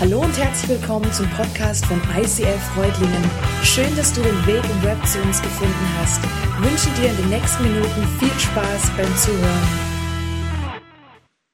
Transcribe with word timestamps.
Hallo 0.00 0.20
und 0.20 0.38
herzlich 0.38 0.78
willkommen 0.78 1.12
zum 1.12 1.28
Podcast 1.30 1.84
von 1.86 2.00
ICF 2.16 2.62
Freudlingen. 2.72 3.30
Schön, 3.64 3.96
dass 3.96 4.12
du 4.12 4.22
den 4.22 4.46
Weg 4.46 4.62
im 4.62 4.82
Web 4.84 5.04
zu 5.04 5.20
uns 5.22 5.42
gefunden 5.42 5.88
hast. 5.96 6.20
Ich 6.22 6.70
wünsche 6.70 7.00
dir 7.00 7.10
in 7.10 7.16
den 7.16 7.30
nächsten 7.30 7.64
Minuten 7.64 8.06
viel 8.20 8.38
Spaß 8.38 8.90
beim 8.96 9.16
Zuhören. 9.16 9.68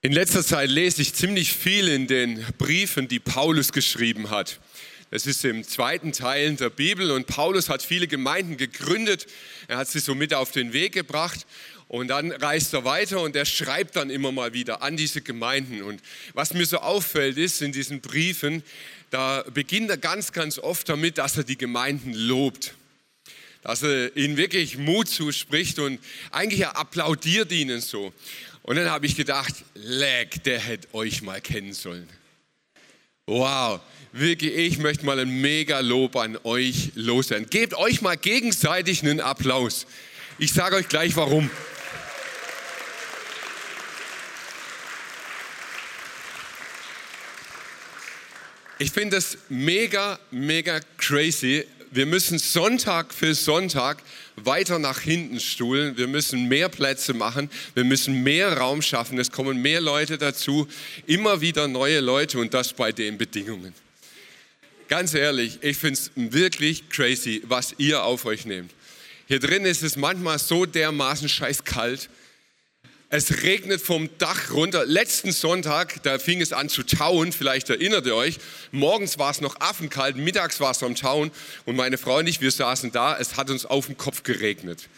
In 0.02 0.12
letzter 0.12 0.44
Zeit 0.44 0.68
lese 0.68 1.00
ich 1.00 1.14
ziemlich 1.14 1.54
viel 1.54 1.88
in 1.88 2.06
den 2.06 2.44
Briefen, 2.58 3.08
die 3.08 3.18
Paulus 3.18 3.72
geschrieben 3.72 4.28
hat. 4.28 4.60
Das 5.10 5.26
ist 5.26 5.42
im 5.46 5.64
zweiten 5.64 6.12
Teil 6.12 6.54
der 6.56 6.68
Bibel 6.68 7.12
und 7.12 7.26
Paulus 7.26 7.70
hat 7.70 7.82
viele 7.82 8.08
Gemeinden 8.08 8.58
gegründet. 8.58 9.26
Er 9.68 9.78
hat 9.78 9.88
sie 9.88 10.00
so 10.00 10.14
mit 10.14 10.34
auf 10.34 10.50
den 10.50 10.74
Weg 10.74 10.92
gebracht 10.92 11.46
und 11.94 12.08
dann 12.08 12.32
reist 12.32 12.74
er 12.74 12.84
weiter 12.84 13.20
und 13.20 13.36
er 13.36 13.44
schreibt 13.44 13.94
dann 13.94 14.10
immer 14.10 14.32
mal 14.32 14.52
wieder 14.52 14.82
an 14.82 14.96
diese 14.96 15.20
Gemeinden. 15.20 15.80
Und 15.80 16.02
was 16.32 16.52
mir 16.52 16.66
so 16.66 16.78
auffällt 16.78 17.38
ist 17.38 17.62
in 17.62 17.70
diesen 17.70 18.00
Briefen, 18.00 18.64
da 19.10 19.44
beginnt 19.54 19.90
er 19.90 19.96
ganz, 19.96 20.32
ganz 20.32 20.58
oft 20.58 20.88
damit, 20.88 21.18
dass 21.18 21.36
er 21.36 21.44
die 21.44 21.56
Gemeinden 21.56 22.12
lobt. 22.12 22.74
Dass 23.62 23.84
er 23.84 24.16
ihnen 24.16 24.36
wirklich 24.36 24.76
Mut 24.76 25.08
zuspricht 25.08 25.78
und 25.78 26.00
eigentlich 26.32 26.62
er 26.62 26.76
applaudiert 26.76 27.52
ihnen 27.52 27.80
so. 27.80 28.12
Und 28.64 28.74
dann 28.74 28.90
habe 28.90 29.06
ich 29.06 29.14
gedacht, 29.14 29.54
leck, 29.74 30.42
der 30.42 30.58
hätte 30.58 30.92
euch 30.94 31.22
mal 31.22 31.40
kennen 31.40 31.74
sollen. 31.74 32.08
Wow, 33.26 33.80
wirklich, 34.10 34.52
ich 34.52 34.78
möchte 34.78 35.06
mal 35.06 35.20
ein 35.20 35.40
mega 35.40 35.78
Lob 35.78 36.16
an 36.16 36.38
euch 36.42 36.90
loswerden. 36.96 37.48
Gebt 37.48 37.74
euch 37.74 38.02
mal 38.02 38.16
gegenseitig 38.16 39.04
einen 39.04 39.20
Applaus. 39.20 39.86
Ich 40.38 40.52
sage 40.52 40.74
euch 40.74 40.88
gleich 40.88 41.14
warum. 41.14 41.48
Ich 48.84 48.90
finde 48.90 49.16
das 49.16 49.38
mega, 49.48 50.18
mega 50.30 50.78
crazy. 50.98 51.64
Wir 51.90 52.04
müssen 52.04 52.38
Sonntag 52.38 53.14
für 53.14 53.34
Sonntag 53.34 54.02
weiter 54.36 54.78
nach 54.78 55.00
hinten 55.00 55.40
stuhlen. 55.40 55.96
Wir 55.96 56.06
müssen 56.06 56.48
mehr 56.48 56.68
Plätze 56.68 57.14
machen. 57.14 57.48
Wir 57.72 57.84
müssen 57.84 58.22
mehr 58.22 58.58
Raum 58.58 58.82
schaffen. 58.82 59.18
Es 59.18 59.32
kommen 59.32 59.62
mehr 59.62 59.80
Leute 59.80 60.18
dazu. 60.18 60.68
Immer 61.06 61.40
wieder 61.40 61.66
neue 61.66 62.00
Leute 62.00 62.38
und 62.38 62.52
das 62.52 62.74
bei 62.74 62.92
den 62.92 63.16
Bedingungen. 63.16 63.72
Ganz 64.88 65.14
ehrlich, 65.14 65.60
ich 65.62 65.78
finde 65.78 65.98
es 65.98 66.10
wirklich 66.14 66.90
crazy, 66.90 67.40
was 67.46 67.74
ihr 67.78 68.04
auf 68.04 68.26
euch 68.26 68.44
nehmt. 68.44 68.70
Hier 69.28 69.40
drin 69.40 69.64
ist 69.64 69.82
es 69.82 69.96
manchmal 69.96 70.38
so 70.38 70.66
dermaßen 70.66 71.30
scheiß 71.30 71.64
kalt. 71.64 72.10
Es 73.10 73.42
regnet 73.42 73.80
vom 73.80 74.08
Dach 74.18 74.50
runter. 74.50 74.86
Letzten 74.86 75.30
Sonntag, 75.30 76.02
da 76.02 76.18
fing 76.18 76.40
es 76.40 76.52
an 76.52 76.68
zu 76.68 76.82
tauen, 76.82 77.32
vielleicht 77.32 77.70
erinnert 77.70 78.06
ihr 78.06 78.16
euch. 78.16 78.38
Morgens 78.72 79.18
war 79.18 79.30
es 79.30 79.40
noch 79.40 79.60
affenkalt, 79.60 80.16
mittags 80.16 80.58
war 80.60 80.72
es 80.72 80.82
am 80.82 80.94
Tauen 80.94 81.30
und 81.64 81.76
meine 81.76 81.98
Frau 81.98 82.18
und 82.18 82.26
ich, 82.26 82.40
wir 82.40 82.50
saßen 82.50 82.92
da, 82.92 83.16
es 83.16 83.36
hat 83.36 83.50
uns 83.50 83.66
auf 83.66 83.86
den 83.86 83.96
Kopf 83.96 84.22
geregnet. 84.22 84.88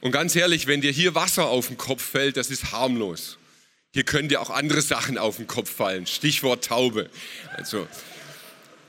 Und 0.00 0.10
ganz 0.10 0.34
ehrlich, 0.34 0.66
wenn 0.66 0.80
dir 0.80 0.90
hier 0.90 1.14
Wasser 1.14 1.46
auf 1.46 1.68
den 1.68 1.76
Kopf 1.76 2.02
fällt, 2.02 2.36
das 2.36 2.50
ist 2.50 2.72
harmlos. 2.72 3.38
Hier 3.92 4.04
können 4.04 4.28
dir 4.28 4.40
auch 4.40 4.50
andere 4.50 4.82
Sachen 4.82 5.18
auf 5.18 5.36
den 5.36 5.46
Kopf 5.46 5.70
fallen. 5.70 6.06
Stichwort 6.06 6.64
Taube. 6.64 7.08
Also, 7.56 7.86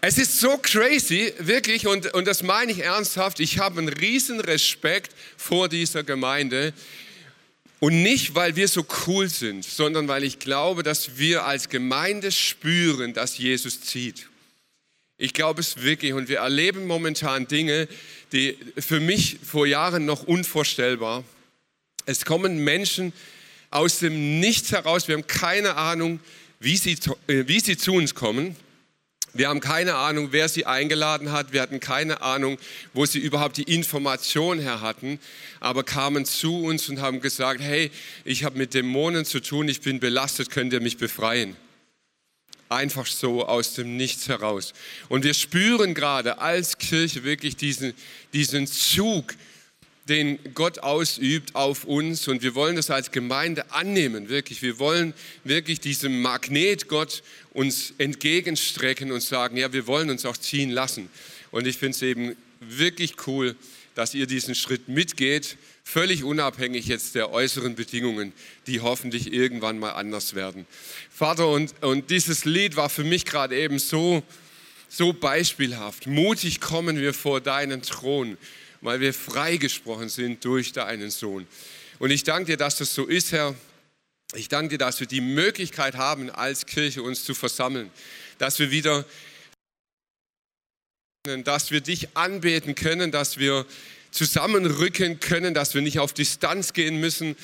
es 0.01 0.17
ist 0.17 0.39
so 0.39 0.57
crazy, 0.57 1.33
wirklich, 1.39 1.87
und, 1.87 2.13
und 2.13 2.25
das 2.25 2.41
meine 2.41 2.71
ich 2.71 2.79
ernsthaft. 2.79 3.39
Ich 3.39 3.59
habe 3.59 3.79
einen 3.79 3.89
riesen 3.89 4.39
Respekt 4.39 5.13
vor 5.37 5.69
dieser 5.69 6.03
Gemeinde, 6.03 6.73
und 7.83 8.01
nicht, 8.01 8.33
weil 8.33 8.55
wir 8.55 8.69
so 8.69 8.85
cool 9.07 9.27
sind, 9.27 9.65
sondern 9.65 10.07
weil 10.07 10.23
ich 10.23 10.39
glaube, 10.39 10.83
dass 10.83 11.17
wir 11.17 11.43
als 11.43 11.67
Gemeinde 11.67 12.31
spüren, 12.31 13.13
dass 13.13 13.37
Jesus 13.37 13.81
zieht. 13.81 14.29
Ich 15.17 15.33
glaube 15.33 15.59
es 15.59 15.81
wirklich 15.81 16.13
und 16.13 16.29
wir 16.29 16.37
erleben 16.37 16.87
momentan 16.87 17.45
Dinge, 17.45 17.89
die 18.31 18.57
für 18.77 19.01
mich 19.01 19.39
vor 19.43 19.67
Jahren 19.67 20.05
noch 20.05 20.23
unvorstellbar. 20.23 21.25
Es 22.05 22.23
kommen 22.23 22.63
Menschen 22.63 23.11
aus 23.69 23.99
dem 23.99 24.39
Nichts 24.39 24.71
heraus, 24.71 25.09
wir 25.09 25.15
haben 25.15 25.27
keine 25.27 25.75
Ahnung, 25.75 26.21
wie 26.61 26.77
sie, 26.77 26.97
äh, 27.27 27.43
wie 27.47 27.59
sie 27.59 27.75
zu 27.75 27.95
uns 27.95 28.15
kommen. 28.15 28.55
Wir 29.35 29.49
haben 29.49 29.61
keine 29.61 29.95
Ahnung, 29.95 30.27
wer 30.29 30.47
sie 30.47 30.67
eingeladen 30.67 31.31
hat. 31.31 31.53
Wir 31.53 31.61
hatten 31.61 31.79
keine 31.79 32.21
Ahnung, 32.21 32.59
wo 32.93 33.07
sie 33.07 33.17
überhaupt 33.17 33.57
die 33.57 33.63
Information 33.63 34.59
her 34.59 34.81
hatten, 34.81 35.19
aber 35.59 35.83
kamen 35.83 36.25
zu 36.25 36.63
uns 36.63 36.87
und 36.87 37.01
haben 37.01 37.19
gesagt, 37.19 37.59
hey, 37.59 37.89
ich 38.25 38.43
habe 38.43 38.59
mit 38.59 38.75
Dämonen 38.75 39.25
zu 39.25 39.39
tun, 39.39 39.67
ich 39.67 39.81
bin 39.81 39.99
belastet, 39.99 40.51
könnt 40.51 40.71
ihr 40.71 40.81
mich 40.81 40.97
befreien? 40.97 41.55
Einfach 42.69 43.07
so 43.07 43.45
aus 43.45 43.73
dem 43.73 43.97
Nichts 43.97 44.27
heraus. 44.27 44.73
Und 45.09 45.23
wir 45.23 45.33
spüren 45.33 45.95
gerade 45.95 46.37
als 46.37 46.77
Kirche 46.77 47.23
wirklich 47.23 47.55
diesen, 47.55 47.93
diesen 48.33 48.67
Zug, 48.67 49.33
den 50.09 50.37
Gott 50.53 50.79
ausübt 50.79 51.55
auf 51.55 51.85
uns 51.85 52.27
und 52.27 52.43
wir 52.43 52.55
wollen 52.55 52.75
das 52.75 52.89
als 52.89 53.11
Gemeinde 53.11 53.71
annehmen, 53.71 54.27
wirklich. 54.27 54.61
Wir 54.61 54.77
wollen 54.79 55.13
wirklich 55.43 55.79
diesem 55.79 56.21
Magnet 56.21 56.89
Gott 56.89 57.23
uns 57.51 57.93
entgegenstrecken 57.97 59.11
und 59.11 59.21
sagen, 59.21 59.55
ja, 59.55 59.71
wir 59.71 59.87
wollen 59.87 60.09
uns 60.09 60.25
auch 60.25 60.35
ziehen 60.35 60.71
lassen. 60.71 61.09
Und 61.51 61.67
ich 61.67 61.77
finde 61.77 61.95
es 61.95 62.01
eben 62.01 62.35
wirklich 62.59 63.15
cool, 63.27 63.55
dass 63.95 64.13
ihr 64.13 64.27
diesen 64.27 64.55
Schritt 64.55 64.89
mitgeht, 64.89 65.55
völlig 65.83 66.23
unabhängig 66.23 66.87
jetzt 66.87 67.15
der 67.15 67.31
äußeren 67.31 67.75
Bedingungen, 67.75 68.33
die 68.67 68.81
hoffentlich 68.81 69.31
irgendwann 69.31 69.79
mal 69.79 69.91
anders 69.91 70.33
werden. 70.33 70.65
Vater, 71.09 71.47
und, 71.47 71.73
und 71.81 72.09
dieses 72.09 72.45
Lied 72.45 72.75
war 72.75 72.89
für 72.89 73.03
mich 73.03 73.25
gerade 73.25 73.55
eben 73.55 73.79
so, 73.79 74.23
so 74.89 75.13
beispielhaft. 75.13 76.07
Mutig 76.07 76.59
kommen 76.59 76.97
wir 76.99 77.13
vor 77.13 77.39
deinen 77.39 77.83
Thron 77.83 78.37
weil 78.83 78.99
wir 78.99 79.13
freigesprochen 79.13 80.09
sind 80.09 80.43
durch 80.45 80.73
deinen 80.73 81.09
Sohn. 81.09 81.47
Und 81.99 82.11
ich 82.11 82.23
danke 82.23 82.51
dir, 82.51 82.57
dass 82.57 82.75
das 82.77 82.93
so 82.93 83.05
ist, 83.05 83.31
Herr. 83.31 83.55
Ich 84.35 84.49
danke 84.49 84.69
dir, 84.69 84.77
dass 84.77 84.99
wir 84.99 85.07
die 85.07 85.21
Möglichkeit 85.21 85.95
haben, 85.95 86.29
als 86.29 86.65
Kirche 86.65 87.01
uns 87.01 87.23
zu 87.23 87.33
versammeln, 87.33 87.89
dass 88.39 88.59
wir 88.59 88.71
wieder, 88.71 89.05
dass 91.43 91.71
wir 91.71 91.81
dich 91.81 92.17
anbeten 92.17 92.75
können, 92.75 93.11
dass 93.11 93.37
wir 93.37 93.65
zusammenrücken 94.11 95.19
können, 95.19 95.53
dass 95.53 95.73
wir 95.73 95.81
nicht 95.81 95.99
auf 95.99 96.13
Distanz 96.13 96.73
gehen 96.73 96.99
müssen 96.99 97.35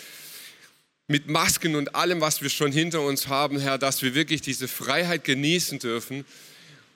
mit 1.07 1.27
Masken 1.27 1.75
und 1.75 1.95
allem, 1.95 2.21
was 2.21 2.41
wir 2.41 2.49
schon 2.49 2.71
hinter 2.71 3.01
uns 3.01 3.27
haben, 3.27 3.59
Herr, 3.59 3.77
dass 3.77 4.01
wir 4.01 4.13
wirklich 4.13 4.41
diese 4.41 4.67
Freiheit 4.67 5.23
genießen 5.23 5.79
dürfen 5.79 6.25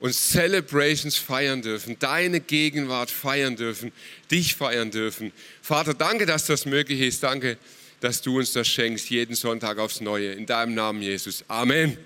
und 0.03 0.14
Celebrations 0.14 1.16
feiern 1.16 1.62
dürfen, 1.62 1.97
deine 1.97 2.41
Gegenwart 2.41 3.09
feiern 3.09 3.56
dürfen, 3.56 3.94
dich 4.30 4.53
feiern 4.53 4.91
dürfen. 4.91 5.31
Vater, 5.62 5.94
danke, 5.94 6.25
dass 6.25 6.46
das 6.46 6.66
möglich 6.66 7.00
ist. 7.00 7.24
Danke, 7.24 7.58
dass 8.02 8.22
du 8.22 8.40
uns 8.40 8.52
das 8.52 8.68
schenkst, 8.68 9.09
jeden 9.09 9.34
Sonntag 9.34 9.78
aufs 9.78 10.02
Neue. 10.02 10.34
In 10.34 10.46
deinem 10.46 10.75
Namen, 10.75 11.02
Jesus. 11.02 11.46
Amen. 11.47 11.97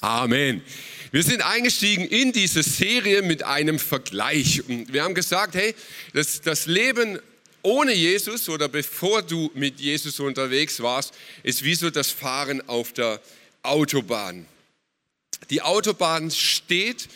Amen. 0.00 0.60
Wir 1.10 1.22
sind 1.22 1.40
eingestiegen 1.40 2.04
in 2.04 2.34
diese 2.34 2.62
Serie 2.62 3.22
mit 3.22 3.42
einem 3.42 3.78
Vergleich. 3.78 4.62
Und 4.68 4.92
wir 4.92 5.04
haben 5.04 5.14
gesagt, 5.14 5.54
hey, 5.54 5.74
das, 6.12 6.42
das 6.42 6.66
Leben 6.66 7.18
ohne 7.62 7.94
Jesus 7.94 8.50
oder 8.50 8.68
bevor 8.68 9.22
du 9.22 9.50
mit 9.54 9.80
Jesus 9.80 10.20
unterwegs 10.20 10.82
warst, 10.82 11.14
ist 11.42 11.64
wie 11.64 11.74
so 11.74 11.88
das 11.88 12.10
Fahren 12.10 12.60
auf 12.68 12.92
der 12.92 13.22
Autobahn. 13.62 14.44
Die 15.50 15.62
Autobahn 15.62 16.30
steht 16.30 17.08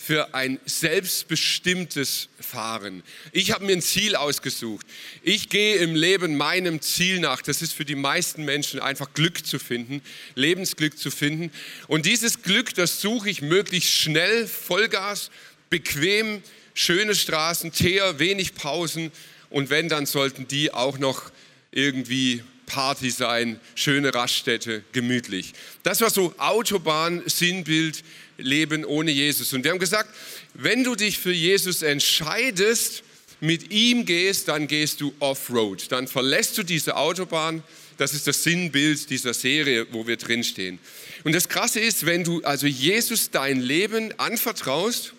für 0.00 0.32
ein 0.32 0.60
selbstbestimmtes 0.64 2.28
Fahren. 2.40 3.02
Ich 3.32 3.50
habe 3.50 3.66
mir 3.66 3.72
ein 3.72 3.82
Ziel 3.82 4.14
ausgesucht. 4.14 4.86
Ich 5.22 5.48
gehe 5.48 5.76
im 5.76 5.94
Leben 5.94 6.36
meinem 6.36 6.80
Ziel 6.80 7.18
nach. 7.18 7.42
Das 7.42 7.62
ist 7.62 7.72
für 7.72 7.84
die 7.84 7.96
meisten 7.96 8.44
Menschen 8.44 8.78
einfach 8.78 9.12
Glück 9.12 9.44
zu 9.44 9.58
finden, 9.58 10.00
Lebensglück 10.34 10.96
zu 10.96 11.10
finden. 11.10 11.50
Und 11.88 12.06
dieses 12.06 12.42
Glück, 12.42 12.74
das 12.74 13.00
suche 13.00 13.28
ich 13.28 13.42
möglichst 13.42 13.90
schnell, 13.90 14.46
Vollgas, 14.46 15.30
bequem, 15.68 16.42
schöne 16.74 17.14
Straßen, 17.14 17.72
Teer, 17.72 18.20
wenig 18.20 18.54
Pausen. 18.54 19.10
Und 19.50 19.68
wenn, 19.68 19.88
dann 19.88 20.06
sollten 20.06 20.46
die 20.46 20.72
auch 20.72 20.98
noch 20.98 21.32
irgendwie 21.72 22.44
Party 22.68 23.10
sein, 23.10 23.58
schöne 23.74 24.14
Raststätte, 24.14 24.84
gemütlich. 24.92 25.54
Das 25.82 26.00
war 26.00 26.10
so 26.10 26.34
Autobahn, 26.38 27.22
Sinnbild, 27.26 28.04
Leben 28.36 28.84
ohne 28.84 29.10
Jesus. 29.10 29.52
Und 29.52 29.64
wir 29.64 29.72
haben 29.72 29.80
gesagt, 29.80 30.14
wenn 30.54 30.84
du 30.84 30.94
dich 30.94 31.18
für 31.18 31.32
Jesus 31.32 31.82
entscheidest, 31.82 33.02
mit 33.40 33.72
ihm 33.72 34.04
gehst, 34.04 34.48
dann 34.48 34.66
gehst 34.66 35.00
du 35.00 35.14
off-road. 35.20 35.90
Dann 35.90 36.08
verlässt 36.08 36.58
du 36.58 36.62
diese 36.62 36.96
Autobahn. 36.96 37.62
Das 37.96 38.14
ist 38.14 38.26
das 38.26 38.42
Sinnbild 38.42 39.10
dieser 39.10 39.34
Serie, 39.34 39.86
wo 39.92 40.06
wir 40.06 40.16
drinstehen. 40.16 40.78
Und 41.24 41.34
das 41.34 41.48
Krasse 41.48 41.80
ist, 41.80 42.06
wenn 42.06 42.24
du 42.24 42.42
also 42.42 42.66
Jesus 42.66 43.30
dein 43.30 43.60
Leben 43.60 44.12
anvertraust, 44.18 45.14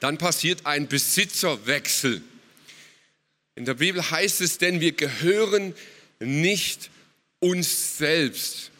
dann 0.00 0.18
passiert 0.18 0.66
ein 0.66 0.88
Besitzerwechsel. 0.88 2.22
In 3.54 3.64
der 3.64 3.74
Bibel 3.74 4.10
heißt 4.10 4.40
es, 4.40 4.58
denn 4.58 4.80
wir 4.80 4.92
gehören 4.92 5.74
nicht 6.24 6.90
uns 7.40 7.98
selbst. 7.98 8.70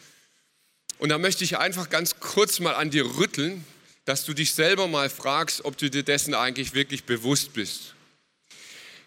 Und 0.97 1.09
da 1.09 1.17
möchte 1.17 1.43
ich 1.43 1.57
einfach 1.57 1.89
ganz 1.89 2.19
kurz 2.19 2.59
mal 2.59 2.75
an 2.75 2.89
dir 2.89 3.17
rütteln, 3.17 3.65
dass 4.05 4.25
du 4.25 4.33
dich 4.33 4.53
selber 4.53 4.87
mal 4.87 5.09
fragst, 5.09 5.65
ob 5.65 5.77
du 5.77 5.89
dir 5.89 6.03
dessen 6.03 6.33
eigentlich 6.33 6.73
wirklich 6.73 7.03
bewusst 7.03 7.53
bist. 7.53 7.93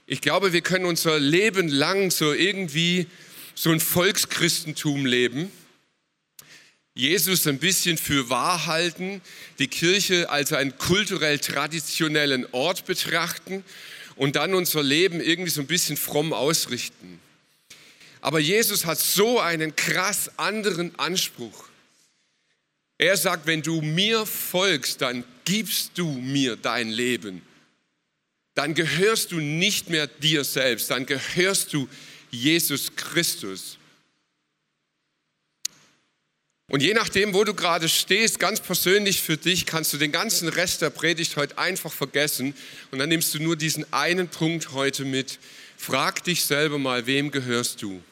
Ich 0.07 0.21
glaube, 0.21 0.53
wir 0.53 0.61
können 0.61 0.85
unser 0.85 1.19
Leben 1.19 1.69
lang 1.69 2.11
so 2.11 2.33
irgendwie 2.33 3.07
so 3.55 3.71
ein 3.71 3.81
Volkschristentum 3.81 5.07
leben. 5.07 5.51
Jesus 6.95 7.47
ein 7.47 7.59
bisschen 7.59 7.99
für 7.99 8.31
wahr 8.31 8.67
halten, 8.67 9.21
die 9.59 9.69
Kirche 9.69 10.31
als 10.31 10.53
einen 10.53 10.79
kulturell 10.79 11.39
traditionellen 11.39 12.47
Ort 12.53 12.87
betrachten 12.87 13.65
und 14.17 14.37
dann 14.37 14.55
unser 14.55 14.83
Leben 14.83 15.21
irgendwie 15.21 15.51
so 15.51 15.61
ein 15.61 15.67
bisschen 15.67 15.97
fromm 15.97 16.33
ausrichten. 16.33 17.21
Aber 18.21 18.39
Jesus 18.39 18.85
hat 18.85 18.99
so 18.99 19.41
einen 19.41 19.77
krass 19.77 20.31
anderen 20.37 20.99
Anspruch. 20.99 21.69
Er 22.99 23.17
sagt, 23.17 23.47
wenn 23.47 23.63
du 23.63 23.83
mir 23.83 24.25
folgst, 24.25 25.03
dann 25.03 25.25
gibst 25.45 25.93
du 25.97 26.09
mir 26.11 26.57
dein 26.57 26.89
Leben. 26.89 27.43
Dann 28.55 28.75
gehörst 28.75 29.33
du 29.33 29.37
nicht 29.37 29.91
mehr 29.91 30.07
dir 30.07 30.45
selbst, 30.45 30.91
dann 30.91 31.05
gehörst 31.05 31.75
du 31.75 31.89
Jesus 32.31 32.97
Christus. 32.97 33.79
Und 36.69 36.83
je 36.83 36.95
nachdem, 36.95 37.33
wo 37.33 37.45
du 37.45 37.55
gerade 37.55 37.89
stehst, 37.89 38.41
ganz 38.41 38.61
persönlich 38.61 39.23
für 39.23 39.37
dich, 39.37 39.67
kannst 39.67 39.93
du 39.93 39.99
den 39.99 40.11
ganzen 40.11 40.49
Rest 40.49 40.83
der 40.83 40.91
Predigt 40.91 41.37
heute 41.37 41.59
einfach 41.59 41.93
vergessen 41.93 42.55
und 42.91 42.99
dann 42.99 43.09
nimmst 43.09 43.33
du 43.35 43.39
nur 43.39 43.57
diesen 43.57 43.93
einen 43.93 44.29
Punkt 44.29 44.73
heute 44.73 45.05
mit. 45.05 45.39
Frag 45.77 46.25
dich 46.25 46.45
selber 46.45 46.79
mal, 46.79 47.07
wem 47.07 47.31
gehörst 47.31 47.83
du? 47.83 48.03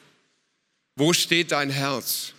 Wo 0.95 1.13
steht 1.13 1.51
dein 1.51 1.69
Herz? 1.69 2.33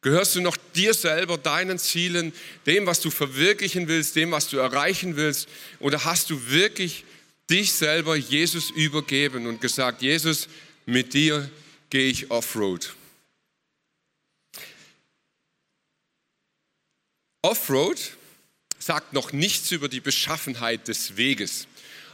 Gehörst 0.00 0.34
du 0.34 0.40
noch 0.40 0.56
dir 0.74 0.94
selber, 0.94 1.38
deinen 1.38 1.78
Zielen, 1.78 2.32
dem, 2.66 2.86
was 2.86 3.00
du 3.00 3.10
verwirklichen 3.10 3.86
willst, 3.86 4.16
dem, 4.16 4.32
was 4.32 4.48
du 4.48 4.58
erreichen 4.58 5.16
willst? 5.16 5.48
Oder 5.78 6.04
hast 6.04 6.30
du 6.30 6.50
wirklich 6.50 7.04
dich 7.48 7.72
selber 7.72 8.16
Jesus 8.16 8.70
übergeben 8.70 9.46
und 9.46 9.60
gesagt, 9.60 10.02
Jesus, 10.02 10.48
mit 10.86 11.14
dir 11.14 11.48
gehe 11.90 12.10
ich 12.10 12.30
Offroad? 12.30 12.94
Offroad 17.42 17.98
sagt 18.78 19.12
noch 19.12 19.32
nichts 19.32 19.70
über 19.70 19.88
die 19.88 20.00
Beschaffenheit 20.00 20.88
des 20.88 21.16
Weges. 21.16 21.68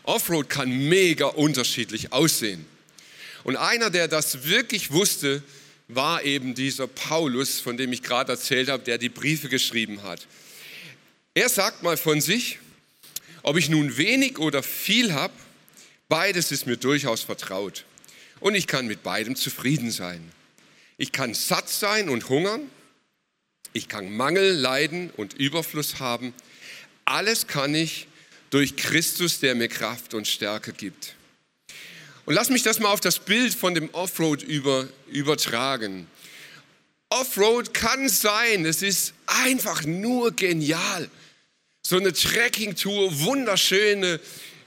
Offroad 0.09 0.49
kann 0.49 0.71
mega 0.71 1.27
unterschiedlich 1.27 2.15
aussehen. 2.15 2.65
Und 3.45 3.57
einer, 3.57 3.91
der 3.91 4.09
das 4.09 4.45
wirklich 4.45 4.91
wusste, 4.91 5.43
war 5.87 6.25
eben 6.25 6.55
dieser 6.55 6.87
Paulus, 6.87 7.61
von 7.61 7.77
dem 7.77 7.93
ich 7.93 8.03
gerade 8.03 8.33
erzählt 8.33 8.71
habe, 8.71 8.83
der 8.83 8.97
die 8.97 9.11
Briefe 9.11 9.51
geschrieben 9.51 10.03
hat. 10.03 10.27
Er 11.35 11.51
sagt 11.51 11.83
mal 11.83 11.99
von 11.99 12.23
sich, 12.23 12.59
ob 13.43 13.59
ich 13.59 13.69
nun 13.69 13.99
wenig 13.99 14.39
oder 14.39 14.63
viel 14.63 15.13
habe, 15.13 15.35
beides 16.09 16.53
ist 16.53 16.67
mir 16.67 16.79
durchaus 16.79 17.23
vertraut. 17.23 17.85
Und 18.41 18.55
ich 18.55 18.67
kann 18.67 18.87
mit 18.87 19.03
beidem 19.03 19.37
zufrieden 19.37 19.91
sein. 19.91 20.33
Ich 20.97 21.13
kann 21.13 21.35
satt 21.35 21.69
sein 21.69 22.09
und 22.09 22.31
hungern. 22.31 22.71
Ich 23.75 23.89
kann 23.89 24.11
Mangel 24.17 24.53
leiden 24.53 25.11
und 25.19 25.35
Überfluss 25.35 26.01
haben. 26.01 26.33
Alles 27.05 27.47
kann 27.47 27.75
ich 27.75 28.08
durch 28.51 28.77
Christus, 28.77 29.41
der 29.41 29.55
mir 29.55 29.69
Kraft 29.69 30.15
und 30.15 30.27
Stärke 30.27 30.73
gibt. 30.73 31.15
Und 32.25 32.35
lass 32.35 32.51
mich 32.51 32.63
das 32.63 32.79
mal 32.79 32.93
auf 32.93 33.01
das 33.01 33.19
Bild 33.19 33.55
von 33.55 33.75
dem 33.75 33.89
Offroad 33.95 34.43
über, 34.43 34.87
übertragen. 35.07 36.07
Offroad 37.11 37.73
kann 37.73 38.09
sein, 38.09 38.67
es 38.67 38.83
ist 38.83 39.15
einfach 39.27 39.85
nur 39.85 40.33
genial. 40.33 41.09
So 41.83 41.97
eine 41.97 42.13
Trekkingtour, 42.13 43.21
wunderschöne 43.21 44.21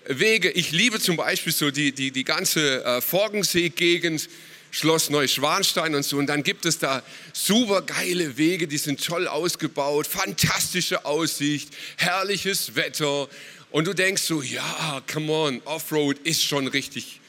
Wege. 0.05 0.49
Ich 0.49 0.71
liebe 0.71 0.99
zum 0.99 1.17
Beispiel 1.17 1.53
so 1.53 1.69
die, 1.69 1.91
die, 1.91 2.09
die 2.09 2.23
ganze 2.23 2.83
äh, 2.83 3.01
Forgensee-Gegend, 3.01 4.27
Schloss 4.71 5.09
Neuschwanstein 5.11 5.93
und 5.93 6.03
so. 6.03 6.17
Und 6.17 6.27
dann 6.27 6.41
gibt 6.43 6.65
es 6.65 6.79
da 6.79 7.03
super 7.33 7.83
geile 7.83 8.37
Wege, 8.37 8.67
die 8.67 8.77
sind 8.77 9.05
toll 9.05 9.27
ausgebaut, 9.27 10.07
fantastische 10.07 11.05
Aussicht, 11.05 11.69
herrliches 11.97 12.75
Wetter. 12.75 13.27
Und 13.71 13.87
du 13.87 13.93
denkst 13.93 14.23
so, 14.23 14.41
ja, 14.41 15.01
come 15.11 15.31
on, 15.31 15.61
Offroad 15.63 16.19
ist 16.19 16.43
schon 16.43 16.67
richtig 16.67 17.21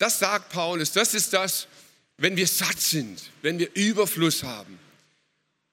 das 0.00 0.18
sagt 0.18 0.48
Paulus, 0.48 0.92
das 0.92 1.12
ist 1.12 1.34
das, 1.34 1.68
wenn 2.16 2.34
wir 2.34 2.46
satt 2.46 2.80
sind, 2.80 3.20
wenn 3.42 3.58
wir 3.58 3.68
Überfluss 3.74 4.42
haben. 4.42 4.78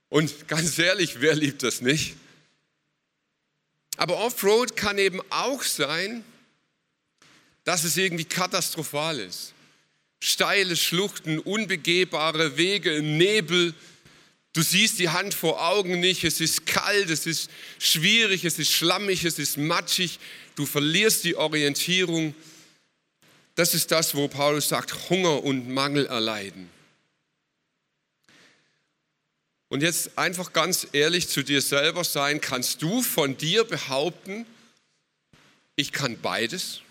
Und 0.09 0.49
ganz 0.49 0.77
ehrlich, 0.77 1.21
wer 1.21 1.33
liebt 1.33 1.63
das 1.63 1.79
nicht? 1.79 2.17
Aber 3.95 4.17
Offroad 4.17 4.75
kann 4.75 4.97
eben 4.97 5.21
auch 5.29 5.63
sein, 5.63 6.25
dass 7.63 7.85
es 7.85 7.95
irgendwie 7.95 8.25
katastrophal 8.25 9.19
ist. 9.21 9.53
Steile 10.19 10.75
Schluchten, 10.75 11.39
unbegehbare 11.39 12.57
Wege, 12.57 13.01
Nebel. 13.01 13.73
Du 14.57 14.63
siehst 14.63 14.97
die 14.97 15.09
Hand 15.09 15.35
vor 15.35 15.63
Augen 15.63 15.99
nicht. 15.99 16.23
Es 16.23 16.41
ist 16.41 16.65
kalt, 16.65 17.11
es 17.11 17.27
ist 17.27 17.51
schwierig, 17.77 18.43
es 18.43 18.57
ist 18.57 18.71
schlammig, 18.71 19.23
es 19.23 19.37
ist 19.37 19.55
matschig. 19.55 20.17
Du 20.55 20.65
verlierst 20.65 21.25
die 21.25 21.35
Orientierung. 21.35 22.33
Das 23.53 23.75
ist 23.75 23.91
das, 23.91 24.15
wo 24.15 24.27
Paulus 24.27 24.67
sagt, 24.67 25.11
Hunger 25.11 25.43
und 25.43 25.69
Mangel 25.69 26.07
erleiden. 26.07 26.71
Und 29.67 29.83
jetzt 29.83 30.17
einfach 30.17 30.53
ganz 30.53 30.87
ehrlich 30.91 31.27
zu 31.27 31.43
dir 31.43 31.61
selber 31.61 32.03
sein, 32.03 32.41
kannst 32.41 32.81
du 32.81 33.03
von 33.03 33.37
dir 33.37 33.63
behaupten, 33.63 34.47
ich 35.75 35.91
kann 35.91 36.19
beides? 36.19 36.81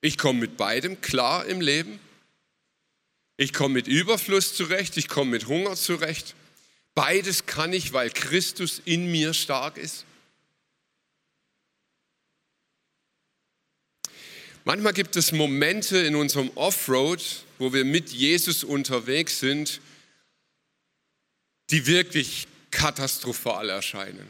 Ich 0.00 0.16
komme 0.16 0.40
mit 0.40 0.56
beidem 0.56 1.02
klar 1.02 1.44
im 1.44 1.60
Leben? 1.60 2.00
Ich 3.36 3.52
komme 3.52 3.74
mit 3.74 3.88
Überfluss 3.88 4.54
zurecht, 4.54 4.96
ich 4.96 5.08
komme 5.08 5.32
mit 5.32 5.48
Hunger 5.48 5.74
zurecht. 5.76 6.34
Beides 6.94 7.46
kann 7.46 7.72
ich, 7.72 7.92
weil 7.92 8.10
Christus 8.10 8.80
in 8.84 9.10
mir 9.10 9.34
stark 9.34 9.76
ist. 9.76 10.04
Manchmal 14.64 14.94
gibt 14.94 15.16
es 15.16 15.32
Momente 15.32 15.98
in 15.98 16.14
unserem 16.14 16.50
Offroad, 16.54 17.22
wo 17.58 17.72
wir 17.72 17.84
mit 17.84 18.10
Jesus 18.10 18.64
unterwegs 18.64 19.40
sind, 19.40 19.80
die 21.70 21.86
wirklich 21.86 22.46
katastrophal 22.70 23.68
erscheinen. 23.68 24.26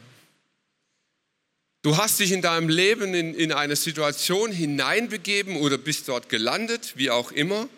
Du 1.83 1.97
hast 1.97 2.19
dich 2.19 2.31
in 2.31 2.41
deinem 2.41 2.67
Leben 2.67 3.13
in, 3.13 3.35
in 3.35 3.51
eine 3.51 3.75
Situation 3.75 4.51
hineinbegeben 4.51 5.57
oder 5.57 5.77
bist 5.77 6.07
dort 6.07 6.29
gelandet, 6.29 6.93
wie 6.95 7.11
auch 7.11 7.31
immer, 7.31 7.69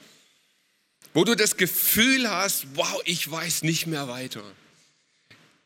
wo 1.17 1.23
du 1.23 1.33
das 1.33 1.57
Gefühl 1.57 2.29
hast, 2.29 2.67
wow, 2.75 3.01
ich 3.03 3.31
weiß 3.31 3.63
nicht 3.63 3.87
mehr 3.87 4.07
weiter. 4.07 4.43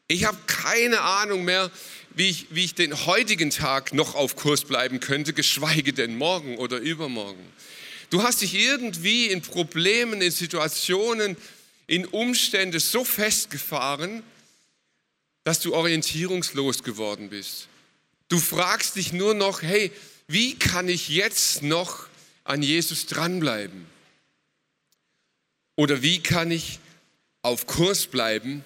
Ich 0.07 0.23
habe 0.23 0.37
keine 0.47 1.01
Ahnung 1.01 1.43
mehr, 1.43 1.69
wie 2.15 2.29
ich, 2.29 2.45
wie 2.51 2.63
ich 2.63 2.73
den 2.73 3.05
heutigen 3.05 3.49
Tag 3.49 3.93
noch 3.93 4.15
auf 4.15 4.37
Kurs 4.37 4.63
bleiben 4.63 5.01
könnte, 5.01 5.33
geschweige 5.33 5.91
denn 5.91 6.15
morgen 6.15 6.57
oder 6.57 6.77
übermorgen. 6.77 7.45
Du 8.11 8.23
hast 8.23 8.41
dich 8.41 8.55
irgendwie 8.55 9.25
in 9.27 9.41
Problemen, 9.41 10.21
in 10.21 10.31
Situationen, 10.31 11.35
in 11.85 12.05
Umstände 12.05 12.79
so 12.79 13.03
festgefahren, 13.03 14.23
dass 15.43 15.59
du 15.59 15.73
orientierungslos 15.73 16.81
geworden 16.81 17.29
bist. 17.29 17.67
Du 18.29 18.39
fragst 18.39 18.95
dich 18.95 19.11
nur 19.11 19.33
noch, 19.33 19.63
hey, 19.63 19.91
wie 20.29 20.57
kann 20.57 20.87
ich 20.87 21.09
jetzt 21.09 21.61
noch 21.61 22.07
an 22.45 22.63
Jesus 22.63 23.05
dranbleiben? 23.05 23.90
Oder 25.75 26.01
wie 26.01 26.21
kann 26.21 26.51
ich 26.51 26.79
auf 27.41 27.65
Kurs 27.67 28.07
bleiben, 28.07 28.63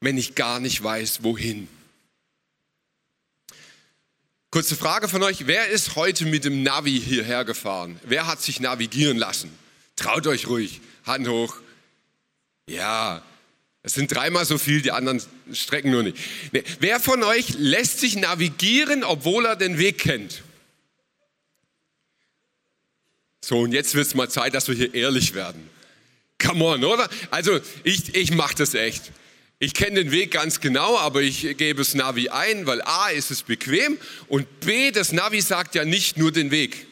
wenn 0.00 0.16
ich 0.18 0.34
gar 0.34 0.60
nicht 0.60 0.82
weiß, 0.82 1.22
wohin? 1.22 1.68
Kurze 4.50 4.76
Frage 4.76 5.08
von 5.08 5.22
euch, 5.22 5.46
wer 5.46 5.68
ist 5.68 5.96
heute 5.96 6.26
mit 6.26 6.44
dem 6.44 6.62
Navi 6.62 7.00
hierher 7.00 7.44
gefahren? 7.44 7.98
Wer 8.02 8.26
hat 8.26 8.42
sich 8.42 8.60
navigieren 8.60 9.16
lassen? 9.16 9.50
Traut 9.96 10.26
euch 10.26 10.46
ruhig, 10.46 10.80
Hand 11.06 11.26
hoch. 11.26 11.56
Ja, 12.68 13.22
es 13.82 13.94
sind 13.94 14.14
dreimal 14.14 14.44
so 14.44 14.58
viel, 14.58 14.80
die 14.80 14.92
anderen 14.92 15.22
strecken 15.52 15.90
nur 15.90 16.02
nicht. 16.02 16.16
Nee. 16.52 16.62
Wer 16.78 17.00
von 17.00 17.22
euch 17.24 17.54
lässt 17.58 17.98
sich 17.98 18.14
navigieren, 18.16 19.02
obwohl 19.02 19.46
er 19.46 19.56
den 19.56 19.78
Weg 19.78 19.98
kennt? 19.98 20.42
So, 23.44 23.58
und 23.58 23.72
jetzt 23.72 23.94
wird 23.94 24.06
es 24.06 24.14
mal 24.14 24.30
Zeit, 24.30 24.54
dass 24.54 24.68
wir 24.68 24.76
hier 24.76 24.94
ehrlich 24.94 25.34
werden. 25.34 25.68
Come 26.42 26.64
on, 26.64 26.84
oder? 26.84 27.08
Also, 27.30 27.60
ich, 27.84 28.14
ich 28.14 28.32
mache 28.32 28.56
das 28.56 28.74
echt. 28.74 29.12
Ich 29.58 29.74
kenne 29.74 30.02
den 30.02 30.10
Weg 30.10 30.32
ganz 30.32 30.60
genau, 30.60 30.98
aber 30.98 31.22
ich 31.22 31.56
gebe 31.56 31.78
das 31.78 31.94
Navi 31.94 32.28
ein, 32.30 32.66
weil 32.66 32.82
A 32.82 33.10
ist 33.10 33.30
es 33.30 33.44
bequem 33.44 33.96
und 34.26 34.60
B, 34.60 34.90
das 34.90 35.12
Navi 35.12 35.40
sagt 35.40 35.76
ja 35.76 35.84
nicht 35.84 36.16
nur 36.16 36.32
den 36.32 36.50
Weg. 36.50 36.86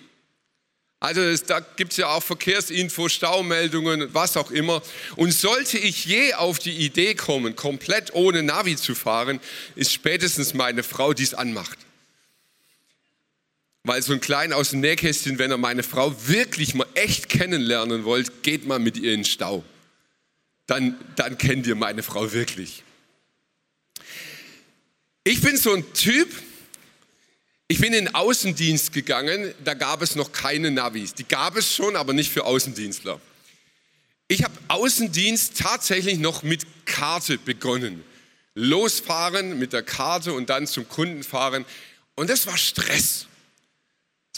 Also 1.01 1.23
es, 1.23 1.45
da 1.45 1.61
gibt 1.61 1.93
es 1.93 1.97
ja 1.97 2.11
auch 2.11 2.23
Verkehrsinfo, 2.23 3.09
Staumeldungen, 3.09 4.15
was 4.15 4.37
auch 4.37 4.53
immer. 4.53 4.83
Und 5.17 5.33
sollte 5.33 5.79
ich 5.79 6.05
je 6.05 6.35
auf 6.35 6.59
die 6.59 6.77
Idee 6.77 7.15
kommen, 7.15 7.57
komplett 7.57 8.15
ohne 8.15 8.45
Navi 8.45 8.77
zu 8.77 8.95
fahren, 8.95 9.41
ist 9.75 9.93
spätestens 9.93 10.55
meine 10.55 10.83
Frau, 10.85 11.13
die 11.13 11.25
es 11.25 11.35
anmacht. 11.35 11.79
Weil 13.85 14.03
so 14.03 14.13
ein 14.13 14.21
klein 14.21 14.53
aus 14.53 14.71
dem 14.71 14.81
Nähkästchen, 14.81 15.39
wenn 15.39 15.51
ihr 15.51 15.57
meine 15.57 15.83
Frau 15.83 16.15
wirklich 16.27 16.75
mal 16.75 16.87
echt 16.95 17.29
kennenlernen 17.29 18.05
wollt, 18.05 18.43
geht 18.43 18.67
mal 18.67 18.79
mit 18.79 18.99
ihr 18.99 19.13
in 19.13 19.21
den 19.21 19.25
Stau. 19.25 19.65
Dann, 20.67 20.99
dann 21.17 21.39
kennt 21.39 21.67
ihr 21.67 21.75
meine 21.75 22.03
Frau 22.03 22.33
wirklich. 22.33 22.85
Ich 25.25 25.41
bin 25.41 25.57
so 25.57 25.75
ein 25.75 25.93
Typ, 25.95 26.29
ich 27.69 27.79
bin 27.79 27.93
in 27.93 28.07
den 28.07 28.15
Außendienst 28.15 28.93
gegangen, 28.93 29.55
da 29.65 29.75
gab 29.75 30.03
es 30.03 30.15
noch 30.15 30.33
keine 30.33 30.71
Navis. 30.71 31.15
Die 31.15 31.27
gab 31.27 31.57
es 31.57 31.75
schon, 31.75 31.97
aber 31.97 32.13
nicht 32.13 32.31
für 32.31 32.45
Außendienstler. 32.45 33.21
Ich 34.29 34.45
habe 34.45 34.55
Außendienst 34.69 35.59
tatsächlich 35.59 36.19
noch 36.19 36.43
mit 36.43 36.67
Karte 36.85 37.39
begonnen. 37.39 38.05
Losfahren 38.55 39.59
mit 39.59 39.73
der 39.73 39.83
Karte 39.83 40.33
und 40.33 40.51
dann 40.51 40.67
zum 40.67 40.89
Kunden 40.89 41.23
fahren. 41.23 41.65
Und 42.15 42.31
das 42.31 42.47
war 42.47 42.57
Stress. 42.57 43.27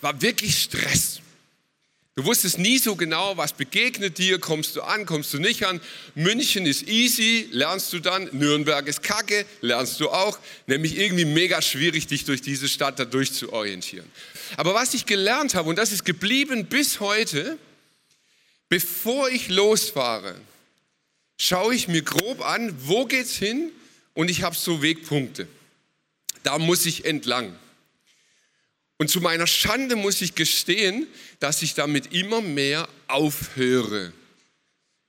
War 0.03 0.21
wirklich 0.21 0.61
Stress. 0.61 1.21
Du 2.15 2.27
wusstest 2.27 2.59
nie 2.59 2.77
so 2.77 2.95
genau, 2.95 3.39
was 3.39 3.55
begegnet 3.55 4.19
dir, 4.19 4.39
kommst 4.39 4.77
du 4.77 4.83
an, 4.83 5.07
kommst 5.07 5.33
du 5.33 5.39
nicht 5.39 5.65
an. 5.65 5.81
München 6.15 6.67
ist 6.67 6.87
easy, 6.87 7.49
lernst 7.53 7.91
du 7.95 8.01
dann. 8.01 8.29
Nürnberg 8.33 8.87
ist 8.87 9.03
kacke, 9.03 9.47
lernst 9.63 9.99
du 9.99 10.11
auch. 10.11 10.39
Nämlich 10.67 10.99
irgendwie 10.99 11.25
mega 11.25 11.63
schwierig, 11.63 12.07
dich 12.09 12.27
durch 12.27 12.43
diese 12.43 12.69
Stadt 12.69 12.99
da 12.99 13.07
durchzuorientieren. 13.07 14.07
Aber 14.59 14.75
was 14.75 14.93
ich 14.93 15.07
gelernt 15.07 15.55
habe, 15.55 15.71
und 15.71 15.77
das 15.77 15.91
ist 15.91 16.05
geblieben 16.05 16.67
bis 16.67 17.01
heute, 17.01 17.57
bevor 18.69 19.31
ich 19.31 19.49
losfahre, 19.49 20.35
schaue 21.39 21.75
ich 21.75 21.89
mir 21.89 22.03
grob 22.03 22.43
an, 22.43 22.75
wo 22.87 23.07
geht's 23.07 23.37
hin 23.37 23.71
und 24.13 24.31
ich 24.31 24.43
habe 24.43 24.55
so 24.55 24.83
Wegpunkte. 24.83 25.49
Da 26.43 26.59
muss 26.59 26.85
ich 26.85 27.07
entlang. 27.07 27.57
Und 29.03 29.09
zu 29.09 29.21
meiner 29.21 29.49
Schande 29.49 29.97
muss 29.97 30.21
ich 30.21 30.37
gestehen, 30.37 31.09
dass 31.41 31.61
ich 31.63 31.75
damit 31.75 32.13
immer 32.13 32.41
mehr 32.41 32.89
aufhöre. 33.09 34.13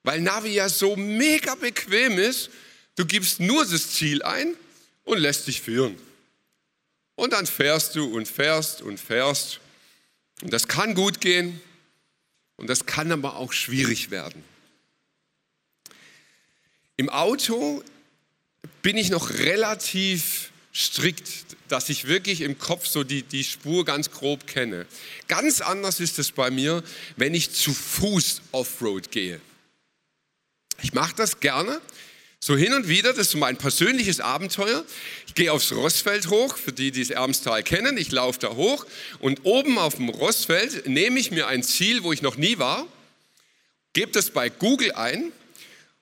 Weil 0.01 0.19
Navi 0.19 0.49
ja 0.49 0.67
so 0.67 0.95
mega 0.95 1.53
bequem 1.53 2.17
ist, 2.17 2.49
du 2.95 3.05
gibst 3.05 3.39
nur 3.39 3.63
das 3.63 3.91
Ziel 3.91 4.23
ein 4.23 4.55
und 5.03 5.19
lässt 5.19 5.45
dich 5.45 5.61
führen. 5.61 5.95
Und 7.13 7.33
dann 7.33 7.45
fährst 7.45 7.93
du 7.93 8.05
und 8.05 8.27
fährst 8.27 8.81
und 8.81 8.99
fährst. 8.99 9.59
Und 10.41 10.51
das 10.51 10.67
kann 10.67 10.95
gut 10.95 11.21
gehen 11.21 11.61
und 12.55 12.71
das 12.71 12.87
kann 12.87 13.11
aber 13.11 13.35
auch 13.35 13.53
schwierig 13.53 14.09
werden. 14.09 14.43
Im 16.97 17.09
Auto 17.09 17.83
bin 18.81 18.97
ich 18.97 19.11
noch 19.11 19.29
relativ 19.29 20.49
strikt, 20.73 21.29
dass 21.73 21.89
ich 21.89 22.07
wirklich 22.07 22.41
im 22.41 22.59
Kopf 22.59 22.85
so 22.85 23.03
die, 23.03 23.23
die 23.23 23.43
Spur 23.43 23.83
ganz 23.83 24.11
grob 24.11 24.45
kenne. 24.45 24.85
Ganz 25.27 25.59
anders 25.59 25.99
ist 25.99 26.19
es 26.19 26.31
bei 26.31 26.51
mir, 26.51 26.83
wenn 27.17 27.33
ich 27.33 27.51
zu 27.51 27.73
Fuß 27.73 28.43
Offroad 28.51 29.09
gehe. 29.09 29.41
Ich 30.83 30.93
mache 30.93 31.15
das 31.15 31.39
gerne, 31.39 31.81
so 32.39 32.55
hin 32.55 32.75
und 32.75 32.87
wieder, 32.89 33.11
das 33.13 33.29
ist 33.29 33.35
mein 33.37 33.57
persönliches 33.57 34.19
Abenteuer. 34.19 34.85
Ich 35.25 35.33
gehe 35.33 35.51
aufs 35.51 35.71
Rossfeld 35.71 36.27
hoch, 36.27 36.57
für 36.57 36.73
die, 36.73 36.91
die 36.91 36.99
das 36.99 37.09
Ermstal 37.09 37.63
kennen. 37.63 37.97
Ich 37.97 38.11
laufe 38.11 38.39
da 38.39 38.49
hoch 38.49 38.85
und 39.17 39.39
oben 39.43 39.79
auf 39.79 39.95
dem 39.95 40.09
Rossfeld 40.09 40.87
nehme 40.87 41.19
ich 41.19 41.31
mir 41.31 41.47
ein 41.47 41.63
Ziel, 41.63 42.03
wo 42.03 42.13
ich 42.13 42.21
noch 42.21 42.37
nie 42.37 42.59
war, 42.59 42.85
gebe 43.93 44.11
das 44.11 44.29
bei 44.29 44.49
Google 44.49 44.91
ein 44.91 45.31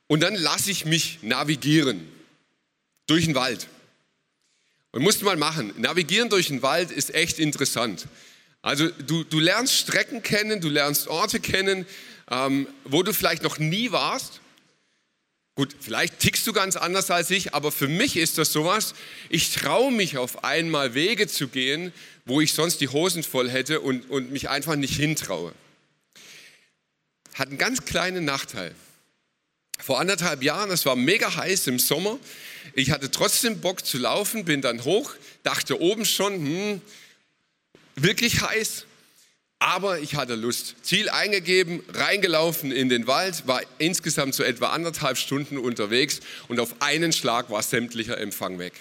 und 0.07 0.19
dann 0.19 0.35
lasse 0.35 0.69
ich 0.69 0.83
mich 0.83 1.19
navigieren 1.21 2.05
durch 3.07 3.23
den 3.23 3.35
Wald. 3.35 3.69
Und 4.91 5.03
musst 5.03 5.21
du 5.21 5.25
mal 5.25 5.37
machen. 5.37 5.73
Navigieren 5.77 6.29
durch 6.29 6.47
den 6.47 6.61
Wald 6.61 6.91
ist 6.91 7.13
echt 7.13 7.39
interessant. 7.39 8.07
Also 8.61 8.89
du, 8.89 9.23
du 9.23 9.39
lernst 9.39 9.73
Strecken 9.73 10.21
kennen, 10.21 10.61
du 10.61 10.69
lernst 10.69 11.07
Orte 11.07 11.39
kennen, 11.39 11.85
ähm, 12.29 12.67
wo 12.83 13.01
du 13.01 13.13
vielleicht 13.13 13.43
noch 13.43 13.57
nie 13.57 13.91
warst. 13.91 14.41
Gut, 15.55 15.75
vielleicht 15.79 16.19
tickst 16.19 16.47
du 16.47 16.53
ganz 16.53 16.75
anders 16.75 17.11
als 17.11 17.29
ich, 17.29 17.53
aber 17.53 17.71
für 17.71 17.87
mich 17.87 18.15
ist 18.15 18.37
das 18.37 18.53
sowas, 18.53 18.93
ich 19.29 19.53
traue 19.53 19.91
mich 19.91 20.17
auf 20.17 20.43
einmal 20.43 20.93
Wege 20.93 21.27
zu 21.27 21.49
gehen, 21.49 21.91
wo 22.25 22.39
ich 22.39 22.53
sonst 22.53 22.79
die 22.79 22.87
Hosen 22.87 23.23
voll 23.23 23.49
hätte 23.49 23.81
und, 23.81 24.09
und 24.09 24.31
mich 24.31 24.49
einfach 24.49 24.75
nicht 24.75 24.95
hintraue. 24.95 25.53
Hat 27.33 27.49
einen 27.49 27.57
ganz 27.57 27.85
kleinen 27.85 28.23
Nachteil. 28.23 28.73
Vor 29.77 29.99
anderthalb 29.99 30.43
Jahren, 30.43 30.71
es 30.71 30.85
war 30.85 30.95
mega 30.95 31.35
heiß 31.35 31.67
im 31.67 31.79
Sommer, 31.79 32.17
ich 32.73 32.91
hatte 32.91 33.11
trotzdem 33.11 33.61
Bock 33.61 33.85
zu 33.85 33.97
laufen, 33.97 34.45
bin 34.45 34.61
dann 34.61 34.83
hoch, 34.83 35.13
dachte 35.43 35.79
oben 35.79 36.05
schon, 36.05 36.33
hm, 36.33 36.81
wirklich 37.95 38.41
heiß, 38.41 38.85
aber 39.59 39.99
ich 39.99 40.15
hatte 40.15 40.35
Lust. 40.35 40.75
Ziel 40.81 41.09
eingegeben, 41.09 41.83
reingelaufen 41.93 42.71
in 42.71 42.89
den 42.89 43.05
Wald, 43.07 43.45
war 43.47 43.61
insgesamt 43.77 44.33
so 44.33 44.43
etwa 44.43 44.69
anderthalb 44.69 45.17
Stunden 45.17 45.57
unterwegs 45.57 46.19
und 46.47 46.59
auf 46.59 46.81
einen 46.81 47.13
Schlag 47.13 47.49
war 47.49 47.61
sämtlicher 47.61 48.17
Empfang 48.17 48.57
weg. 48.57 48.73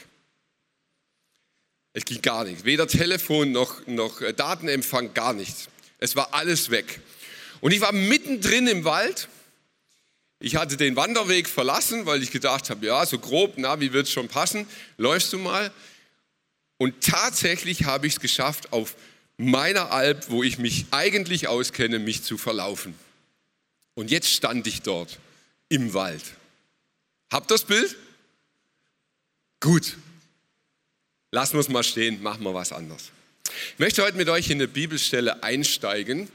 Es 1.93 2.05
ging 2.05 2.23
gar 2.23 2.45
nichts, 2.45 2.65
weder 2.65 2.87
Telefon 2.87 3.53
noch, 3.53 3.87
noch 3.87 4.21
äh, 4.21 4.33
Datenempfang, 4.33 5.13
gar 5.13 5.33
nichts. 5.33 5.69
Es 5.99 6.17
war 6.17 6.33
alles 6.33 6.71
weg. 6.71 7.01
Und 7.61 7.73
ich 7.73 7.81
war 7.81 7.93
mittendrin 7.93 8.67
im 8.67 8.85
Wald 8.85 9.29
ich 10.41 10.57
hatte 10.57 10.79
den 10.79 10.97
Wanderweg 10.97 11.49
verlassen, 11.49 12.07
weil 12.07 12.23
ich 12.23 12.31
gedacht 12.31 12.71
habe, 12.71 12.87
ja, 12.87 13.05
so 13.05 13.19
grob, 13.19 13.55
na, 13.57 13.79
wie 13.79 13.93
wird 13.93 14.07
es 14.07 14.13
schon 14.13 14.29
passen? 14.29 14.67
Läufst 14.97 15.33
du 15.35 15.39
mal? 15.39 15.71
Und 16.79 17.03
tatsächlich 17.03 17.85
habe 17.85 18.07
ich 18.07 18.15
es 18.15 18.21
geschafft, 18.21 18.73
auf 18.73 18.97
meiner 19.37 19.91
Alp, 19.93 20.31
wo 20.31 20.43
ich 20.43 20.59
mich 20.59 20.87
eigentlich 20.93 21.47
auskenne, 21.47 21.99
mich 21.99 22.23
zu 22.23 22.39
verlaufen. 22.39 22.95
Und 23.95 24.11
jetzt 24.11 24.31
stand 24.31 24.67
ich 24.67 24.81
dort 24.81 25.19
im 25.69 25.93
Wald. 25.93 26.25
Habt 27.31 27.51
ihr 27.51 27.55
das 27.55 27.65
Bild? 27.65 27.97
Gut. 29.61 29.99
Lassen 31.33 31.55
wir 31.55 31.61
es 31.61 31.69
mal 31.69 31.85
stehen, 31.85 32.23
machen 32.23 32.43
wir 32.45 32.55
was 32.55 32.73
anderes. 32.73 33.11
Ich 33.75 33.79
möchte 33.79 34.03
heute 34.03 34.17
mit 34.17 34.31
euch 34.31 34.49
in 34.49 34.57
eine 34.57 34.69
Bibelstelle 34.69 35.43
einsteigen. 35.43 36.29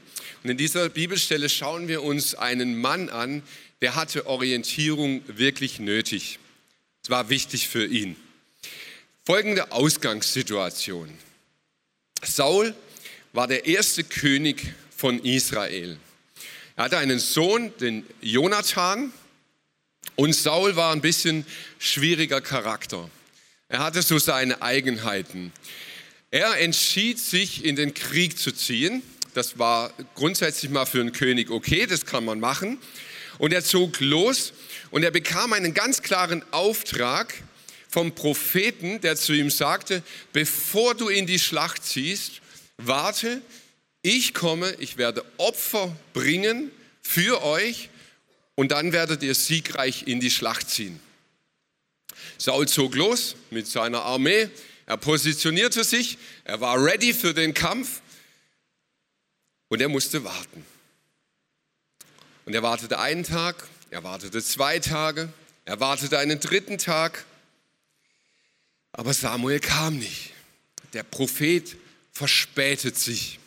Und 0.44 0.50
in 0.50 0.56
dieser 0.56 0.88
Bibelstelle 0.88 1.48
schauen 1.48 1.88
wir 1.88 2.02
uns 2.04 2.36
einen 2.36 2.80
Mann 2.80 3.08
an, 3.08 3.42
der 3.80 3.94
hatte 3.94 4.26
Orientierung 4.26 5.22
wirklich 5.26 5.78
nötig. 5.78 6.38
Es 7.02 7.10
war 7.10 7.28
wichtig 7.28 7.68
für 7.68 7.86
ihn. 7.86 8.16
Folgende 9.24 9.72
Ausgangssituation. 9.72 11.10
Saul 12.22 12.74
war 13.32 13.46
der 13.46 13.66
erste 13.66 14.04
König 14.04 14.74
von 14.96 15.18
Israel. 15.20 15.98
Er 16.76 16.84
hatte 16.84 16.98
einen 16.98 17.18
Sohn, 17.18 17.72
den 17.78 18.06
Jonathan, 18.20 19.12
und 20.14 20.34
Saul 20.34 20.76
war 20.76 20.92
ein 20.92 21.00
bisschen 21.00 21.44
schwieriger 21.78 22.40
Charakter. 22.40 23.10
Er 23.68 23.80
hatte 23.80 24.00
so 24.02 24.18
seine 24.18 24.62
Eigenheiten. 24.62 25.52
Er 26.30 26.58
entschied 26.60 27.18
sich, 27.18 27.64
in 27.64 27.76
den 27.76 27.94
Krieg 27.94 28.38
zu 28.38 28.52
ziehen. 28.52 29.02
Das 29.34 29.58
war 29.58 29.92
grundsätzlich 30.14 30.70
mal 30.70 30.86
für 30.86 31.00
einen 31.00 31.12
König 31.12 31.50
okay, 31.50 31.86
das 31.86 32.06
kann 32.06 32.24
man 32.24 32.40
machen. 32.40 32.78
Und 33.38 33.52
er 33.52 33.64
zog 33.64 34.00
los 34.00 34.52
und 34.90 35.02
er 35.02 35.10
bekam 35.10 35.52
einen 35.52 35.74
ganz 35.74 36.02
klaren 36.02 36.42
Auftrag 36.52 37.34
vom 37.88 38.14
Propheten, 38.14 39.00
der 39.00 39.16
zu 39.16 39.32
ihm 39.32 39.50
sagte, 39.50 40.02
bevor 40.32 40.94
du 40.94 41.08
in 41.08 41.26
die 41.26 41.38
Schlacht 41.38 41.84
ziehst, 41.84 42.40
warte, 42.78 43.40
ich 44.02 44.34
komme, 44.34 44.74
ich 44.78 44.96
werde 44.98 45.24
Opfer 45.36 45.94
bringen 46.12 46.70
für 47.02 47.42
euch 47.42 47.88
und 48.54 48.72
dann 48.72 48.92
werdet 48.92 49.22
ihr 49.22 49.34
siegreich 49.34 50.04
in 50.06 50.20
die 50.20 50.30
Schlacht 50.30 50.70
ziehen. 50.70 51.00
Saul 52.38 52.68
zog 52.68 52.94
los 52.94 53.36
mit 53.50 53.66
seiner 53.66 54.02
Armee, 54.02 54.48
er 54.86 54.96
positionierte 54.96 55.82
sich, 55.82 56.18
er 56.44 56.60
war 56.60 56.82
ready 56.82 57.12
für 57.12 57.34
den 57.34 57.54
Kampf 57.54 58.00
und 59.68 59.80
er 59.80 59.88
musste 59.88 60.22
warten. 60.22 60.64
Und 62.46 62.54
er 62.54 62.62
wartete 62.62 62.98
einen 63.00 63.24
Tag, 63.24 63.68
er 63.90 64.04
wartete 64.04 64.42
zwei 64.42 64.78
Tage, 64.78 65.28
er 65.64 65.80
wartete 65.80 66.18
einen 66.18 66.38
dritten 66.40 66.78
Tag. 66.78 67.24
Aber 68.92 69.12
Samuel 69.12 69.60
kam 69.60 69.98
nicht. 69.98 70.32
Der 70.92 71.02
Prophet 71.02 71.76
verspätet 72.12 72.96
sich. 72.96 73.40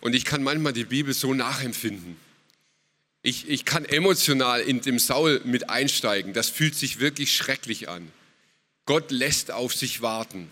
Und 0.00 0.14
ich 0.14 0.24
kann 0.24 0.42
manchmal 0.42 0.72
die 0.72 0.86
Bibel 0.86 1.14
so 1.14 1.34
nachempfinden. 1.34 2.16
Ich, 3.20 3.48
ich 3.48 3.66
kann 3.66 3.84
emotional 3.84 4.60
in 4.62 4.80
dem 4.80 4.98
Saul 4.98 5.42
mit 5.44 5.68
einsteigen. 5.68 6.32
Das 6.32 6.48
fühlt 6.48 6.74
sich 6.74 6.98
wirklich 6.98 7.36
schrecklich 7.36 7.88
an. 7.90 8.10
Gott 8.86 9.10
lässt 9.10 9.52
auf 9.52 9.74
sich 9.74 10.00
warten. 10.00 10.50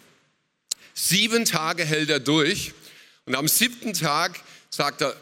Sieben 0.92 1.46
Tage 1.46 1.84
hält 1.84 2.10
er 2.10 2.20
durch 2.20 2.74
Und 3.24 3.34
am 3.34 3.48
siebten 3.48 3.94
Tag 3.94 4.38
sagt 4.68 5.00
er, 5.00 5.16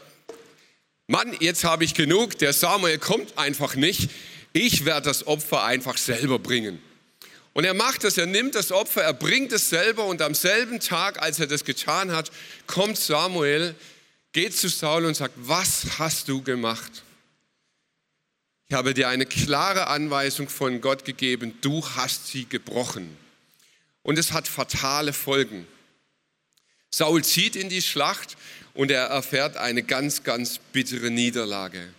Mann, 1.09 1.35
jetzt 1.39 1.63
habe 1.63 1.83
ich 1.85 1.95
genug, 1.95 2.37
der 2.37 2.53
Samuel 2.53 2.99
kommt 2.99 3.35
einfach 3.35 3.73
nicht, 3.73 4.11
ich 4.53 4.85
werde 4.85 5.07
das 5.07 5.25
Opfer 5.25 5.63
einfach 5.63 5.97
selber 5.97 6.37
bringen. 6.37 6.79
Und 7.53 7.63
er 7.63 7.73
macht 7.73 8.03
das, 8.03 8.19
er 8.19 8.27
nimmt 8.27 8.53
das 8.53 8.71
Opfer, 8.71 9.01
er 9.01 9.15
bringt 9.15 9.51
es 9.51 9.69
selber 9.69 10.05
und 10.05 10.21
am 10.21 10.35
selben 10.35 10.79
Tag, 10.79 11.19
als 11.19 11.39
er 11.39 11.47
das 11.47 11.65
getan 11.65 12.11
hat, 12.11 12.29
kommt 12.67 12.95
Samuel, 12.95 13.73
geht 14.33 14.55
zu 14.55 14.69
Saul 14.69 15.05
und 15.05 15.15
sagt, 15.15 15.33
was 15.35 15.97
hast 15.97 16.27
du 16.27 16.43
gemacht? 16.43 17.01
Ich 18.67 18.75
habe 18.75 18.93
dir 18.93 19.09
eine 19.09 19.25
klare 19.25 19.87
Anweisung 19.87 20.47
von 20.47 20.79
Gott 20.79 21.05
gegeben, 21.05 21.57
du 21.61 21.83
hast 21.95 22.27
sie 22.27 22.45
gebrochen. 22.45 23.17
Und 24.03 24.19
es 24.19 24.31
hat 24.31 24.47
fatale 24.47 25.11
Folgen. 25.11 25.65
Saul 26.91 27.23
zieht 27.23 27.55
in 27.55 27.69
die 27.69 27.81
Schlacht 27.81 28.37
und 28.79 28.91
er 28.91 29.07
erfährt 29.07 29.57
eine 29.57 29.83
ganz, 29.83 30.23
ganz 30.23 30.57
bittere 30.71 31.11
Niederlage. 31.11 31.93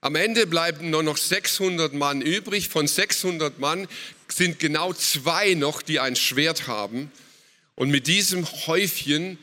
Am 0.00 0.16
Ende 0.16 0.44
bleiben 0.48 0.90
nur 0.90 1.04
noch 1.04 1.16
600 1.16 1.92
Mann 1.92 2.20
übrig. 2.20 2.68
Von 2.68 2.88
600 2.88 3.60
Mann 3.60 3.86
sind 4.26 4.58
genau 4.58 4.92
zwei 4.92 5.54
noch, 5.54 5.82
die 5.82 6.00
ein 6.00 6.16
Schwert 6.16 6.66
haben. 6.66 7.12
Und 7.76 7.90
mit 7.90 8.08
diesem 8.08 8.44
Häufchen 8.66 9.38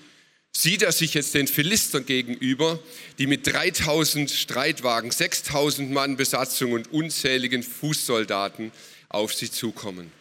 sieht 0.52 0.82
er 0.82 0.92
sich 0.92 1.14
jetzt 1.14 1.36
den 1.36 1.48
Philistern 1.48 2.06
gegenüber, 2.06 2.80
die 3.18 3.28
mit 3.28 3.48
3000 3.48 4.30
Streitwagen, 4.30 5.10
6000 5.10 5.90
Mann 5.90 6.18
Besatzung 6.18 6.74
und 6.74 6.92
unzähligen 6.92 7.64
Fußsoldaten 7.64 8.74
auf 9.08 9.34
sie 9.34 9.50
zukommen. 9.50 10.12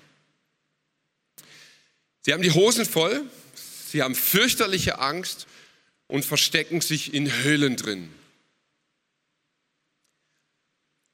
Sie 2.22 2.32
haben 2.32 2.42
die 2.44 2.52
Hosen 2.52 2.84
voll, 2.86 3.24
sie 3.90 4.00
haben 4.00 4.14
fürchterliche 4.14 5.00
Angst 5.00 5.48
und 6.08 6.24
verstecken 6.24 6.80
sich 6.80 7.14
in 7.14 7.30
Höhlen 7.42 7.76
drin. 7.76 8.10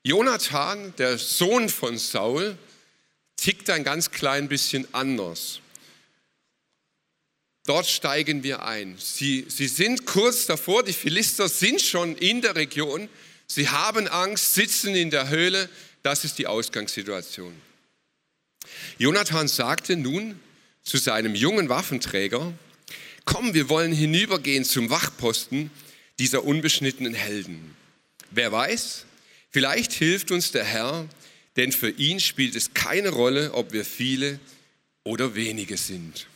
Jonathan, 0.05 0.95
der 0.97 1.17
Sohn 1.19 1.69
von 1.69 1.97
Saul, 1.97 2.59
tickt 3.37 3.71
ein 3.71 3.85
ganz 3.85 4.11
klein 4.11 4.49
bisschen 4.49 4.87
anders. 4.93 5.61
Dort 7.65 7.87
steigen 7.87 8.43
wir 8.43 8.65
ein. 8.65 8.97
Sie, 8.99 9.47
sie 9.49 9.69
sind 9.69 10.05
kurz 10.05 10.47
davor, 10.47 10.83
die 10.83 10.93
Philister 10.93 11.49
sind 11.49 11.81
schon 11.81 12.17
in 12.17 12.41
der 12.43 12.57
Region, 12.57 13.09
sie 13.47 13.69
haben 13.69 14.09
Angst, 14.09 14.55
sitzen 14.55 14.97
in 14.97 15.11
der 15.11 15.29
Höhle, 15.29 15.69
das 16.03 16.25
ist 16.25 16.39
die 16.39 16.49
Ausgangssituation. 16.49 17.55
Jonathan 18.99 19.47
sagte 19.47 19.97
nun 19.97 20.41
zu 20.83 20.99
seinem 20.99 21.37
jungen 21.37 21.69
Waffenträger, 21.69 22.53
komm, 23.25 23.55
wir 23.55 23.69
wollen 23.69 23.93
hinübergehen 23.93 24.65
zum 24.65 24.91
Wachposten 24.91 25.71
dieser 26.19 26.45
unbeschnittenen 26.45 27.15
Helden. 27.15 27.77
Wer 28.31 28.53
weiß, 28.53 29.07
vielleicht 29.51 29.93
hilft 29.93 30.31
uns 30.31 30.53
der 30.53 30.65
Herr, 30.65 31.09
denn 31.57 31.73
für 31.73 31.91
ihn 31.91 32.21
spielt 32.21 32.57
es 32.57 32.75
keine 32.75 33.11
Rolle, 33.11 33.53
ob 33.55 33.73
wir 33.73 33.85
viele 33.85 34.41
oder 35.05 35.35
wenige 35.35 35.77
sind. 35.77 36.27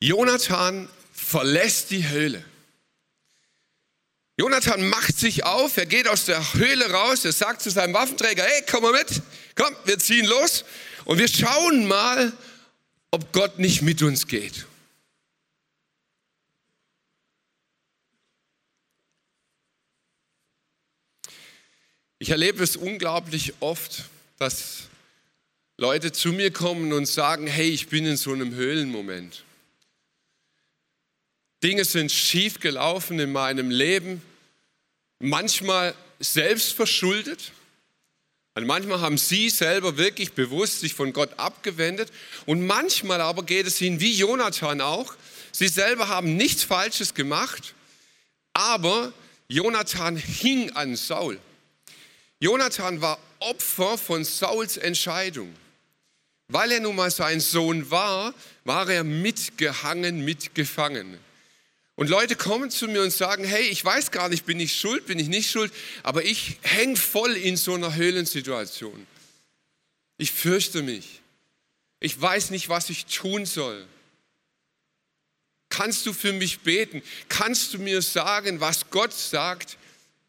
Jonathan 0.00 0.88
verlässt 1.12 1.90
die 1.90 2.08
Höhle. 2.08 2.44
Jonathan 4.36 4.88
macht 4.88 5.18
sich 5.18 5.44
auf, 5.44 5.76
er 5.76 5.86
geht 5.86 6.06
aus 6.06 6.26
der 6.26 6.54
Höhle 6.54 6.88
raus, 6.92 7.24
er 7.24 7.32
sagt 7.32 7.60
zu 7.60 7.70
seinem 7.70 7.94
Waffenträger, 7.94 8.44
hey, 8.44 8.62
komm 8.70 8.82
mal 8.82 8.92
mit, 8.92 9.20
komm, 9.56 9.74
wir 9.84 9.98
ziehen 9.98 10.26
los 10.26 10.64
und 11.06 11.18
wir 11.18 11.26
schauen 11.26 11.88
mal, 11.88 12.32
ob 13.10 13.32
Gott 13.32 13.58
nicht 13.58 13.82
mit 13.82 14.02
uns 14.02 14.26
geht. 14.26 14.66
Ich 22.20 22.30
erlebe 22.30 22.64
es 22.64 22.76
unglaublich 22.76 23.54
oft, 23.60 24.04
dass 24.38 24.88
Leute 25.76 26.10
zu 26.10 26.32
mir 26.32 26.52
kommen 26.52 26.92
und 26.92 27.06
sagen, 27.06 27.46
hey, 27.46 27.68
ich 27.68 27.86
bin 27.86 28.04
in 28.04 28.16
so 28.16 28.32
einem 28.32 28.54
Höhlenmoment. 28.54 29.44
Dinge 31.62 31.84
sind 31.84 32.10
schief 32.10 32.58
gelaufen 32.58 33.20
in 33.20 33.30
meinem 33.30 33.70
Leben, 33.70 34.22
manchmal 35.20 35.94
selbst 36.18 36.72
verschuldet. 36.72 37.52
Und 38.58 38.66
manchmal 38.66 39.00
haben 39.00 39.18
sie 39.18 39.50
selber 39.50 39.98
wirklich 39.98 40.32
bewusst 40.32 40.80
sich 40.80 40.92
von 40.92 41.12
Gott 41.12 41.38
abgewendet 41.38 42.10
und 42.44 42.66
manchmal 42.66 43.20
aber 43.20 43.44
geht 43.44 43.68
es 43.68 43.80
ihnen 43.80 44.00
wie 44.00 44.12
Jonathan 44.12 44.80
auch. 44.80 45.14
Sie 45.52 45.68
selber 45.68 46.08
haben 46.08 46.36
nichts 46.36 46.64
Falsches 46.64 47.14
gemacht, 47.14 47.74
aber 48.54 49.12
Jonathan 49.46 50.16
hing 50.16 50.72
an 50.72 50.96
Saul. 50.96 51.38
Jonathan 52.40 53.00
war 53.00 53.20
Opfer 53.38 53.96
von 53.96 54.24
Sauls 54.24 54.76
Entscheidung. 54.76 55.54
Weil 56.48 56.72
er 56.72 56.80
nun 56.80 56.96
mal 56.96 57.12
sein 57.12 57.38
Sohn 57.38 57.92
war, 57.92 58.34
war 58.64 58.90
er 58.90 59.04
mitgehangen, 59.04 60.24
mitgefangen. 60.24 61.20
Und 61.98 62.08
Leute 62.10 62.36
kommen 62.36 62.70
zu 62.70 62.86
mir 62.86 63.02
und 63.02 63.10
sagen, 63.10 63.42
hey, 63.42 63.64
ich 63.64 63.84
weiß 63.84 64.12
gar 64.12 64.28
nicht, 64.28 64.46
bin 64.46 64.60
ich 64.60 64.78
schuld, 64.78 65.06
bin 65.06 65.18
ich 65.18 65.26
nicht 65.26 65.50
schuld, 65.50 65.72
aber 66.04 66.24
ich 66.24 66.56
hänge 66.62 66.94
voll 66.94 67.32
in 67.32 67.56
so 67.56 67.74
einer 67.74 67.96
Höhlensituation. 67.96 69.04
Ich 70.16 70.30
fürchte 70.30 70.82
mich. 70.82 71.22
Ich 71.98 72.20
weiß 72.20 72.50
nicht, 72.50 72.68
was 72.68 72.88
ich 72.88 73.06
tun 73.06 73.46
soll. 73.46 73.84
Kannst 75.70 76.06
du 76.06 76.12
für 76.12 76.32
mich 76.32 76.60
beten? 76.60 77.02
Kannst 77.28 77.74
du 77.74 77.78
mir 77.80 78.00
sagen, 78.00 78.60
was 78.60 78.90
Gott 78.90 79.12
sagt, 79.12 79.76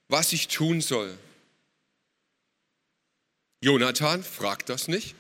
was 0.08 0.34
ich 0.34 0.48
tun 0.48 0.82
soll? 0.82 1.16
Jonathan 3.62 4.24
fragt 4.24 4.70
das 4.70 4.88
nicht. 4.88 5.14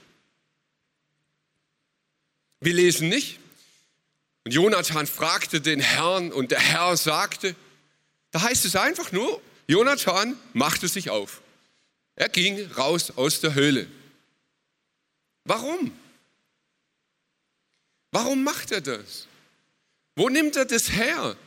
Wir 2.60 2.74
lesen 2.74 3.08
nicht, 3.08 3.38
und 4.46 4.54
Jonathan 4.54 5.08
fragte 5.08 5.62
den 5.62 5.80
Herrn 5.80 6.32
und 6.32 6.52
der 6.52 6.60
Herr 6.60 6.96
sagte, 6.98 7.56
da 8.32 8.42
heißt 8.42 8.66
es 8.66 8.76
einfach 8.76 9.12
nur, 9.12 9.42
Jonathan 9.68 10.38
machte 10.54 10.88
sich 10.88 11.10
auf. 11.10 11.42
Er 12.16 12.30
ging 12.30 12.72
raus 12.74 13.12
aus 13.12 13.42
der 13.42 13.54
Höhle. 13.54 13.88
Warum? 15.46 15.98
Warum 18.12 18.44
macht 18.44 18.72
er 18.72 18.82
das? 18.82 19.28
Wo 20.16 20.30
nimmt 20.30 20.56
er 20.56 20.66
das 20.66 20.92
her? 20.92 21.38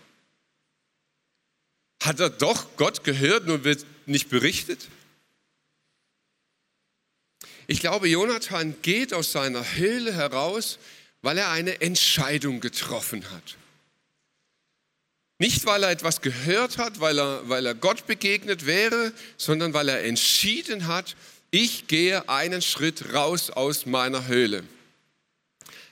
Hat 2.02 2.20
er 2.20 2.30
doch 2.30 2.76
Gott 2.76 3.04
gehört 3.04 3.48
und 3.48 3.64
wird 3.64 3.84
nicht 4.06 4.28
berichtet? 4.28 4.88
Ich 7.66 7.80
glaube, 7.80 8.08
Jonathan 8.08 8.80
geht 8.82 9.12
aus 9.14 9.32
seiner 9.32 9.74
Höhle 9.74 10.12
heraus 10.12 10.78
weil 11.22 11.38
er 11.38 11.50
eine 11.50 11.80
Entscheidung 11.80 12.60
getroffen 12.60 13.30
hat. 13.30 13.56
Nicht, 15.38 15.64
weil 15.64 15.82
er 15.82 15.90
etwas 15.90 16.20
gehört 16.20 16.78
hat, 16.78 17.00
weil 17.00 17.18
er, 17.18 17.48
weil 17.48 17.66
er 17.66 17.74
Gott 17.74 18.06
begegnet 18.06 18.66
wäre, 18.66 19.12
sondern 19.36 19.72
weil 19.72 19.88
er 19.88 20.04
entschieden 20.04 20.86
hat, 20.86 21.16
ich 21.50 21.86
gehe 21.86 22.28
einen 22.28 22.62
Schritt 22.62 23.12
raus 23.12 23.50
aus 23.50 23.86
meiner 23.86 24.26
Höhle. 24.26 24.64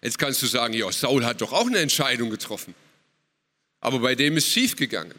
Jetzt 0.03 0.19
kannst 0.19 0.41
du 0.43 0.47
sagen, 0.47 0.75
ja, 0.75 0.91
Saul 0.93 1.25
hat 1.25 1.41
doch 1.41 1.53
auch 1.53 1.67
eine 1.67 1.79
Entscheidung 1.79 2.31
getroffen. 2.31 2.75
Aber 3.81 3.99
bei 3.99 4.15
dem 4.15 4.37
ist 4.37 4.49
schief 4.49 4.77
gegangen. 4.77 5.15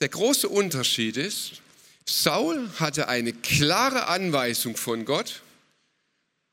Der 0.00 0.08
große 0.08 0.48
Unterschied 0.48 1.16
ist, 1.16 1.60
Saul 2.06 2.70
hatte 2.78 3.08
eine 3.08 3.32
klare 3.32 4.06
Anweisung 4.06 4.76
von 4.76 5.04
Gott 5.04 5.42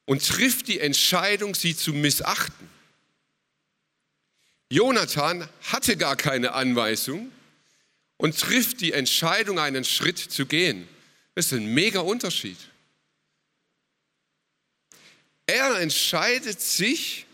und 0.05 0.25
trifft 0.25 0.67
die 0.67 0.79
Entscheidung, 0.79 1.55
sie 1.55 1.75
zu 1.75 1.93
missachten. 1.93 2.69
Jonathan 4.69 5.47
hatte 5.63 5.97
gar 5.97 6.15
keine 6.15 6.53
Anweisung 6.53 7.31
und 8.17 8.39
trifft 8.39 8.81
die 8.81 8.93
Entscheidung, 8.93 9.59
einen 9.59 9.83
Schritt 9.83 10.17
zu 10.17 10.45
gehen. 10.45 10.87
Das 11.33 11.47
ist 11.47 11.53
ein 11.53 11.73
mega 11.73 11.99
Unterschied. 11.99 12.57
Er 15.47 15.79
entscheidet 15.79 16.59
sich, 16.59 17.25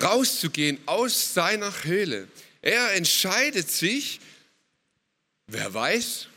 rauszugehen 0.00 0.78
aus 0.86 1.34
seiner 1.34 1.84
Höhle. 1.84 2.28
Er 2.62 2.94
entscheidet 2.94 3.70
sich, 3.70 4.20
wer 5.46 5.72
weiß, 5.72 6.28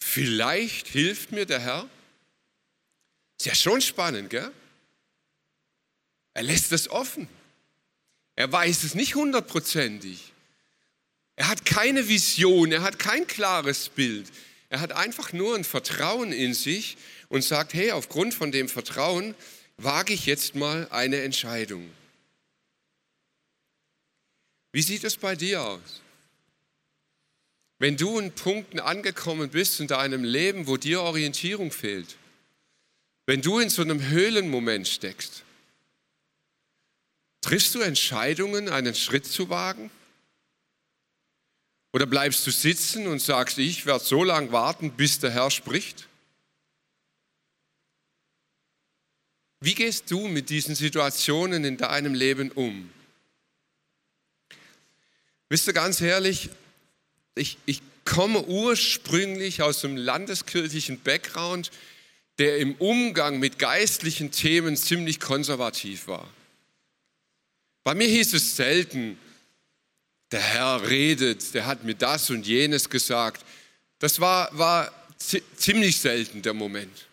vielleicht 0.00 0.88
hilft 0.88 1.32
mir 1.32 1.46
der 1.46 1.60
Herr. 1.60 1.88
Ist 3.38 3.46
ja 3.46 3.54
schon 3.54 3.80
spannend, 3.80 4.30
gell? 4.30 4.52
Er 6.34 6.42
lässt 6.42 6.72
es 6.72 6.90
offen. 6.90 7.28
Er 8.36 8.50
weiß 8.50 8.84
es 8.84 8.94
nicht 8.94 9.14
hundertprozentig. 9.14 10.32
Er 11.36 11.48
hat 11.48 11.64
keine 11.64 12.08
Vision, 12.08 12.72
er 12.72 12.82
hat 12.82 12.98
kein 12.98 13.26
klares 13.26 13.88
Bild. 13.88 14.28
Er 14.70 14.80
hat 14.80 14.92
einfach 14.92 15.32
nur 15.32 15.54
ein 15.54 15.64
Vertrauen 15.64 16.32
in 16.32 16.52
sich 16.52 16.96
und 17.28 17.42
sagt, 17.42 17.74
hey, 17.74 17.92
aufgrund 17.92 18.34
von 18.34 18.52
dem 18.52 18.68
Vertrauen 18.68 19.34
wage 19.76 20.12
ich 20.12 20.26
jetzt 20.26 20.56
mal 20.56 20.88
eine 20.90 21.22
Entscheidung. 21.22 21.88
Wie 24.72 24.82
sieht 24.82 25.04
es 25.04 25.16
bei 25.16 25.36
dir 25.36 25.62
aus? 25.62 26.02
Wenn 27.78 27.96
du 27.96 28.18
in 28.18 28.32
Punkten 28.32 28.80
angekommen 28.80 29.50
bist 29.50 29.78
in 29.78 29.86
deinem 29.86 30.24
Leben, 30.24 30.66
wo 30.66 30.76
dir 30.76 31.02
Orientierung 31.02 31.70
fehlt, 31.70 32.16
wenn 33.28 33.42
du 33.42 33.58
in 33.58 33.68
so 33.68 33.82
einem 33.82 34.08
Höhlenmoment 34.08 34.88
steckst, 34.88 35.42
triffst 37.42 37.74
du 37.74 37.80
Entscheidungen, 37.80 38.70
einen 38.70 38.94
Schritt 38.94 39.26
zu 39.26 39.50
wagen? 39.50 39.90
Oder 41.92 42.06
bleibst 42.06 42.46
du 42.46 42.50
sitzen 42.50 43.06
und 43.06 43.20
sagst, 43.20 43.58
ich 43.58 43.84
werde 43.84 44.02
so 44.02 44.24
lange 44.24 44.50
warten, 44.50 44.92
bis 44.92 45.18
der 45.18 45.30
Herr 45.30 45.50
spricht? 45.50 46.08
Wie 49.60 49.74
gehst 49.74 50.10
du 50.10 50.26
mit 50.26 50.48
diesen 50.48 50.74
Situationen 50.74 51.64
in 51.64 51.76
deinem 51.76 52.14
Leben 52.14 52.50
um? 52.50 52.90
Wisst 55.50 55.66
ihr 55.66 55.74
ganz 55.74 56.00
ehrlich, 56.00 56.48
ich, 57.34 57.58
ich 57.66 57.82
komme 58.06 58.42
ursprünglich 58.44 59.60
aus 59.60 59.84
einem 59.84 59.98
landeskirchlichen 59.98 60.98
Background, 61.00 61.70
der 62.38 62.58
im 62.58 62.74
Umgang 62.76 63.38
mit 63.38 63.58
geistlichen 63.58 64.30
Themen 64.30 64.76
ziemlich 64.76 65.20
konservativ 65.20 66.06
war. 66.06 66.28
Bei 67.84 67.94
mir 67.94 68.06
hieß 68.06 68.34
es 68.34 68.56
selten, 68.56 69.18
der 70.30 70.40
Herr 70.40 70.88
redet, 70.88 71.54
der 71.54 71.66
hat 71.66 71.84
mir 71.84 71.94
das 71.94 72.30
und 72.30 72.46
jenes 72.46 72.90
gesagt. 72.90 73.44
Das 73.98 74.20
war, 74.20 74.56
war 74.56 74.92
ziemlich 75.56 75.98
selten 75.98 76.42
der 76.42 76.54
Moment. 76.54 77.06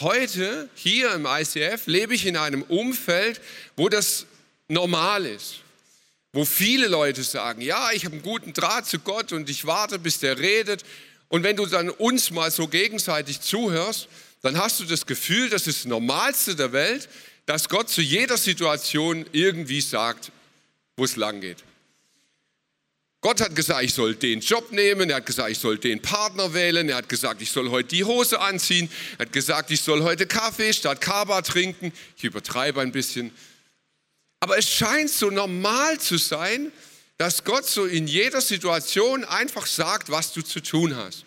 Heute, 0.00 0.68
hier 0.74 1.12
im 1.14 1.26
ICF, 1.26 1.86
lebe 1.86 2.14
ich 2.14 2.26
in 2.26 2.36
einem 2.36 2.62
Umfeld, 2.62 3.40
wo 3.76 3.88
das 3.88 4.26
normal 4.68 5.26
ist. 5.26 5.60
Wo 6.32 6.44
viele 6.44 6.88
Leute 6.88 7.22
sagen, 7.22 7.60
ja, 7.60 7.92
ich 7.92 8.04
habe 8.04 8.14
einen 8.14 8.22
guten 8.22 8.54
Draht 8.54 8.86
zu 8.86 8.98
Gott 8.98 9.32
und 9.32 9.50
ich 9.50 9.66
warte, 9.66 9.98
bis 9.98 10.18
der 10.18 10.38
redet. 10.38 10.84
Und 11.32 11.44
wenn 11.44 11.56
du 11.56 11.64
dann 11.64 11.88
uns 11.88 12.30
mal 12.30 12.50
so 12.50 12.68
gegenseitig 12.68 13.40
zuhörst, 13.40 14.06
dann 14.42 14.58
hast 14.58 14.80
du 14.80 14.84
das 14.84 15.06
Gefühl, 15.06 15.48
das 15.48 15.66
ist 15.66 15.78
das 15.78 15.84
Normalste 15.86 16.54
der 16.54 16.74
Welt, 16.74 17.08
dass 17.46 17.70
Gott 17.70 17.88
zu 17.88 18.02
jeder 18.02 18.36
Situation 18.36 19.24
irgendwie 19.32 19.80
sagt, 19.80 20.30
wo 20.94 21.04
es 21.04 21.16
lang 21.16 21.40
geht. 21.40 21.64
Gott 23.22 23.40
hat 23.40 23.56
gesagt, 23.56 23.82
ich 23.82 23.94
soll 23.94 24.14
den 24.14 24.40
Job 24.40 24.72
nehmen, 24.72 25.08
er 25.08 25.16
hat 25.16 25.26
gesagt, 25.26 25.50
ich 25.50 25.58
soll 25.58 25.78
den 25.78 26.02
Partner 26.02 26.52
wählen, 26.52 26.86
er 26.90 26.96
hat 26.96 27.08
gesagt, 27.08 27.40
ich 27.40 27.50
soll 27.50 27.70
heute 27.70 27.88
die 27.88 28.04
Hose 28.04 28.38
anziehen, 28.38 28.90
er 29.16 29.24
hat 29.24 29.32
gesagt, 29.32 29.70
ich 29.70 29.80
soll 29.80 30.02
heute 30.02 30.26
Kaffee 30.26 30.74
statt 30.74 31.00
Kaba 31.00 31.40
trinken. 31.40 31.94
Ich 32.18 32.24
übertreibe 32.24 32.82
ein 32.82 32.92
bisschen. 32.92 33.32
Aber 34.38 34.58
es 34.58 34.68
scheint 34.68 35.08
so 35.08 35.30
normal 35.30 35.98
zu 35.98 36.18
sein, 36.18 36.70
dass 37.22 37.44
Gott 37.44 37.64
so 37.64 37.86
in 37.86 38.08
jeder 38.08 38.40
Situation 38.40 39.24
einfach 39.24 39.66
sagt, 39.66 40.10
was 40.10 40.32
du 40.32 40.42
zu 40.42 40.60
tun 40.60 40.96
hast. 40.96 41.24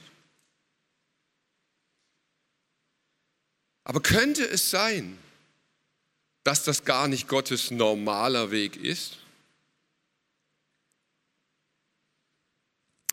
Aber 3.86 4.01
könnte 4.01 4.45
es 4.45 4.69
sein, 4.69 5.17
dass 6.43 6.65
das 6.65 6.84
gar 6.84 7.08
nicht 7.08 7.29
Gottes 7.29 7.71
normaler 7.71 8.51
Weg 8.51 8.75
ist? 8.75 9.19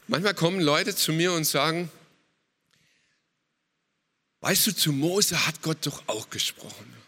Manchmal 0.08 0.34
kommen 0.34 0.58
Leute 0.58 0.96
zu 0.96 1.12
mir 1.12 1.34
und 1.34 1.44
sagen, 1.44 1.88
weißt 4.40 4.66
du, 4.66 4.74
zu 4.74 4.90
Mose 4.90 5.46
hat 5.46 5.62
Gott 5.62 5.86
doch 5.86 6.02
auch 6.08 6.28
gesprochen. 6.30 7.01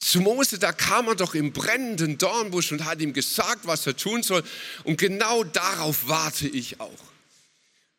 Zu 0.00 0.22
Mose, 0.22 0.58
da 0.58 0.72
kam 0.72 1.08
er 1.08 1.14
doch 1.14 1.34
im 1.34 1.52
brennenden 1.52 2.16
Dornbusch 2.16 2.72
und 2.72 2.86
hat 2.86 3.00
ihm 3.00 3.12
gesagt, 3.12 3.66
was 3.66 3.86
er 3.86 3.96
tun 3.96 4.22
soll. 4.22 4.42
Und 4.84 4.96
genau 4.96 5.44
darauf 5.44 6.08
warte 6.08 6.48
ich 6.48 6.80
auch. 6.80 7.04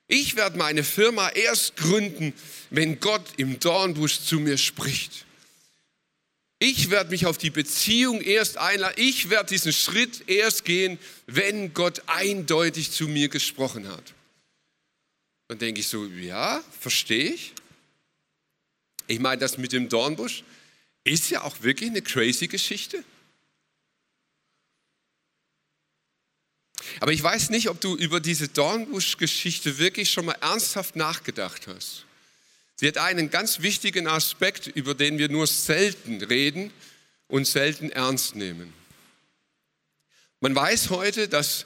Ich 0.08 0.36
werde 0.36 0.58
meine 0.58 0.84
Firma 0.84 1.30
erst 1.30 1.78
gründen, 1.78 2.34
wenn 2.70 3.00
Gott 3.00 3.24
im 3.38 3.60
Dornbusch 3.60 4.20
zu 4.20 4.40
mir 4.40 4.58
spricht. 4.58 5.26
Ich 6.60 6.90
werde 6.90 7.12
mich 7.12 7.26
auf 7.28 7.38
die 7.38 7.50
Beziehung 7.50 8.20
erst 8.20 8.58
einladen. 8.58 8.96
Ich 8.98 9.30
werde 9.30 9.50
diesen 9.50 9.72
Schritt 9.72 10.28
erst 10.28 10.66
gehen, 10.66 11.00
wenn 11.28 11.74
Gott 11.74 12.02
eindeutig 12.08 12.92
zu 12.92 13.08
mir 13.08 13.30
gesprochen 13.30 13.88
hat. 13.88 14.14
Dann 15.48 15.60
denke 15.60 15.80
ich 15.80 15.88
so, 15.88 16.06
ja, 16.06 16.64
verstehe 16.80 17.32
ich. 17.32 17.54
Ich 19.08 19.20
meine, 19.20 19.40
das 19.40 19.58
mit 19.58 19.72
dem 19.72 19.88
Dornbusch 19.88 20.44
ist 21.04 21.30
ja 21.30 21.44
auch 21.44 21.62
wirklich 21.62 21.90
eine 21.90 22.02
crazy 22.02 22.48
Geschichte. 22.48 23.04
Aber 27.00 27.12
ich 27.12 27.24
weiß 27.24 27.50
nicht, 27.50 27.70
ob 27.70 27.80
du 27.80 27.96
über 27.96 28.20
diese 28.20 28.48
Dornbusch-Geschichte 28.48 29.78
wirklich 29.78 30.12
schon 30.12 30.26
mal 30.26 30.38
ernsthaft 30.42 30.96
nachgedacht 30.96 31.68
hast. 31.68 32.06
Sie 32.76 32.88
hat 32.88 32.98
einen 32.98 33.30
ganz 33.30 33.62
wichtigen 33.62 34.08
Aspekt, 34.08 34.68
über 34.68 34.96
den 34.96 35.18
wir 35.18 35.30
nur 35.30 35.48
selten 35.48 36.22
reden 36.24 36.72
und 37.28 37.46
selten 37.46 37.92
ernst 37.92 38.36
nehmen. 38.36 38.74
Man 40.40 40.56
weiß 40.56 40.90
heute, 40.90 41.28
dass 41.28 41.66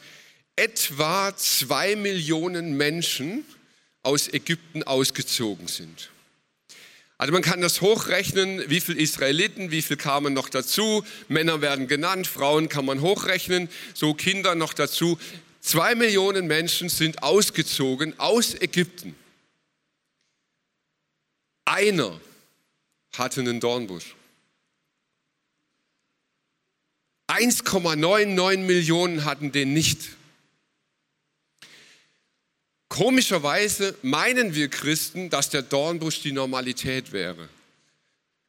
etwa 0.55 1.35
zwei 1.35 1.95
Millionen 1.95 2.75
Menschen 2.75 3.45
aus 4.03 4.27
Ägypten 4.27 4.83
ausgezogen 4.83 5.67
sind. 5.67 6.11
Also 7.17 7.31
man 7.31 7.41
kann 7.41 7.61
das 7.61 7.79
hochrechnen, 7.79 8.69
wie 8.69 8.81
viele 8.81 8.99
Israeliten, 8.99 9.71
wie 9.71 9.81
viele 9.81 9.97
kamen 9.97 10.33
noch 10.33 10.49
dazu. 10.49 11.05
Männer 11.29 11.61
werden 11.61 11.87
genannt, 11.87 12.27
Frauen 12.27 12.67
kann 12.67 12.85
man 12.85 12.99
hochrechnen, 12.99 13.69
so 13.93 14.13
Kinder 14.13 14.55
noch 14.55 14.73
dazu. 14.73 15.17
Zwei 15.61 15.95
Millionen 15.95 16.45
Menschen 16.47 16.89
sind 16.89 17.23
ausgezogen 17.23 18.19
aus 18.19 18.53
Ägypten. 18.53 19.15
Einer 21.63 22.19
hatte 23.17 23.39
einen 23.39 23.59
Dornbusch. 23.59 24.15
1,99 27.27 28.57
Millionen 28.59 29.25
hatten 29.25 29.51
den 29.51 29.73
nicht. 29.73 30.09
Komischerweise 32.95 33.93
meinen 34.03 34.55
wir 34.55 34.69
Christen, 34.69 35.29
dass 35.29 35.49
der 35.49 35.63
Dornbusch 35.63 36.21
die 36.21 36.31
Normalität 36.31 37.11
wäre. 37.11 37.49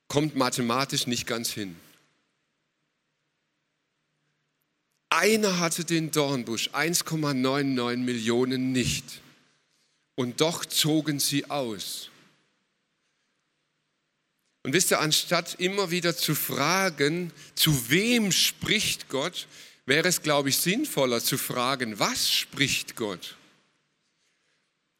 Kommt 0.06 0.36
mathematisch 0.36 1.08
nicht 1.08 1.26
ganz 1.26 1.50
hin. 1.50 1.74
Einer 5.08 5.58
hatte 5.58 5.84
den 5.84 6.12
Dornbusch, 6.12 6.70
1,99 6.70 7.96
Millionen 7.96 8.70
nicht. 8.70 9.20
Und 10.14 10.40
doch 10.40 10.64
zogen 10.64 11.18
sie 11.18 11.50
aus. 11.50 12.10
Und 14.62 14.74
wisst 14.74 14.92
ihr, 14.92 15.00
anstatt 15.00 15.56
immer 15.58 15.90
wieder 15.90 16.16
zu 16.16 16.36
fragen, 16.36 17.32
zu 17.56 17.90
wem 17.90 18.30
spricht 18.30 19.08
Gott, 19.08 19.48
wäre 19.86 20.06
es, 20.06 20.22
glaube 20.22 20.50
ich, 20.50 20.58
sinnvoller 20.58 21.20
zu 21.20 21.36
fragen, 21.36 21.98
was 21.98 22.30
spricht 22.30 22.94
Gott? 22.94 23.34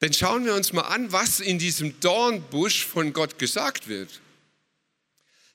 Denn 0.01 0.13
schauen 0.13 0.45
wir 0.45 0.55
uns 0.55 0.73
mal 0.73 0.83
an, 0.83 1.11
was 1.13 1.41
in 1.41 1.59
diesem 1.59 1.99
Dornbusch 2.01 2.85
von 2.85 3.13
Gott 3.13 3.39
gesagt 3.39 3.89
wird. 3.89 4.21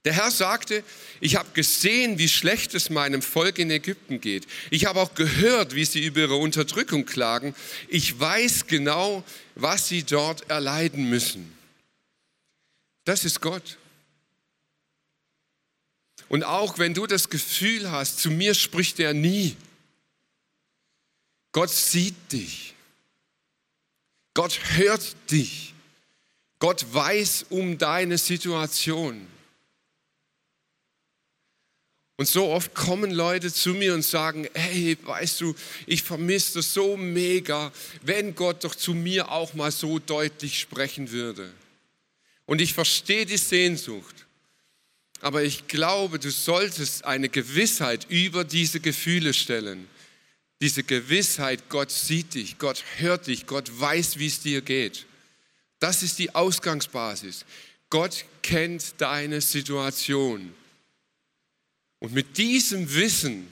Der 0.03 0.13
Herr 0.13 0.31
sagte, 0.31 0.83
ich 1.19 1.35
habe 1.35 1.49
gesehen, 1.53 2.17
wie 2.17 2.27
schlecht 2.27 2.73
es 2.73 2.89
meinem 2.89 3.21
Volk 3.21 3.59
in 3.59 3.69
Ägypten 3.69 4.19
geht. 4.19 4.47
Ich 4.71 4.85
habe 4.85 4.99
auch 4.99 5.13
gehört, 5.13 5.75
wie 5.75 5.85
sie 5.85 6.03
über 6.03 6.21
ihre 6.21 6.37
Unterdrückung 6.37 7.05
klagen. 7.05 7.53
Ich 7.87 8.19
weiß 8.19 8.65
genau, 8.65 9.23
was 9.53 9.87
sie 9.87 10.01
dort 10.01 10.49
erleiden 10.49 11.07
müssen. 11.07 11.55
Das 13.03 13.25
ist 13.25 13.41
Gott. 13.41 13.77
Und 16.29 16.43
auch 16.43 16.79
wenn 16.79 16.95
du 16.95 17.05
das 17.05 17.29
Gefühl 17.29 17.91
hast, 17.91 18.19
zu 18.19 18.31
mir 18.31 18.55
spricht 18.55 18.99
er 18.99 19.13
nie. 19.13 19.55
Gott 21.51 21.69
sieht 21.69 22.15
dich. 22.31 22.73
Gott 24.33 24.59
hört 24.75 25.15
dich. 25.29 25.73
Gott 26.59 26.85
weiß 26.93 27.47
um 27.49 27.77
deine 27.77 28.17
Situation. 28.17 29.27
Und 32.17 32.27
so 32.27 32.49
oft 32.49 32.75
kommen 32.75 33.09
Leute 33.09 33.51
zu 33.51 33.69
mir 33.69 33.95
und 33.95 34.03
sagen, 34.03 34.47
hey, 34.53 34.95
weißt 35.01 35.41
du, 35.41 35.55
ich 35.87 36.03
vermisse 36.03 36.59
das 36.59 36.71
so 36.71 36.95
mega, 36.95 37.71
wenn 38.03 38.35
Gott 38.35 38.63
doch 38.63 38.75
zu 38.75 38.93
mir 38.93 39.31
auch 39.31 39.55
mal 39.55 39.71
so 39.71 39.97
deutlich 39.97 40.59
sprechen 40.59 41.09
würde. 41.09 41.51
Und 42.45 42.61
ich 42.61 42.75
verstehe 42.75 43.25
die 43.25 43.37
Sehnsucht. 43.37 44.27
Aber 45.21 45.43
ich 45.43 45.67
glaube, 45.67 46.19
du 46.19 46.29
solltest 46.29 47.05
eine 47.05 47.27
Gewissheit 47.27 48.05
über 48.09 48.43
diese 48.43 48.79
Gefühle 48.79 49.33
stellen. 49.33 49.87
Diese 50.61 50.83
Gewissheit, 50.83 51.69
Gott 51.69 51.89
sieht 51.89 52.35
dich, 52.35 52.59
Gott 52.59 52.83
hört 52.97 53.25
dich, 53.25 53.47
Gott 53.47 53.79
weiß, 53.79 54.19
wie 54.19 54.27
es 54.27 54.41
dir 54.41 54.61
geht. 54.61 55.07
Das 55.79 56.03
ist 56.03 56.19
die 56.19 56.35
Ausgangsbasis. 56.35 57.45
Gott 57.89 58.25
kennt 58.43 58.93
deine 58.99 59.41
Situation. 59.41 60.53
Und 61.99 62.13
mit 62.13 62.37
diesem 62.37 62.93
Wissen 62.93 63.47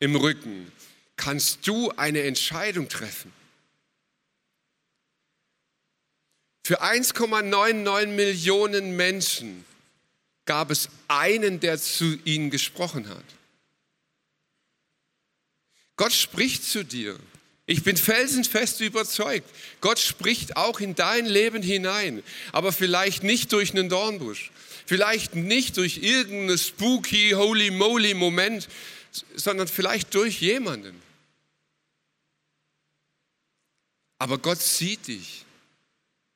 im 0.00 0.16
Rücken 0.16 0.70
kannst 1.16 1.66
du 1.66 1.90
eine 1.92 2.22
Entscheidung 2.22 2.88
treffen. 2.88 3.32
Für 6.64 6.82
1,99 6.82 8.06
Millionen 8.08 8.96
Menschen 8.96 9.64
gab 10.44 10.70
es 10.70 10.88
einen, 11.06 11.60
der 11.60 11.78
zu 11.78 12.18
ihnen 12.24 12.50
gesprochen 12.50 13.08
hat. 13.08 13.24
Gott 15.98 16.14
spricht 16.14 16.64
zu 16.64 16.84
dir. 16.84 17.18
Ich 17.66 17.82
bin 17.82 17.98
felsenfest 17.98 18.80
überzeugt. 18.80 19.46
Gott 19.82 19.98
spricht 19.98 20.56
auch 20.56 20.80
in 20.80 20.94
dein 20.94 21.26
Leben 21.26 21.62
hinein, 21.62 22.22
aber 22.52 22.72
vielleicht 22.72 23.24
nicht 23.24 23.52
durch 23.52 23.72
einen 23.72 23.90
Dornbusch, 23.90 24.50
vielleicht 24.86 25.34
nicht 25.34 25.76
durch 25.76 25.98
irgendeinen 25.98 26.56
spooky, 26.56 27.32
holy 27.32 27.70
moly 27.70 28.14
Moment, 28.14 28.68
sondern 29.34 29.68
vielleicht 29.68 30.14
durch 30.14 30.40
jemanden. 30.40 31.02
Aber 34.18 34.38
Gott 34.38 34.62
sieht 34.62 35.06
dich. 35.08 35.44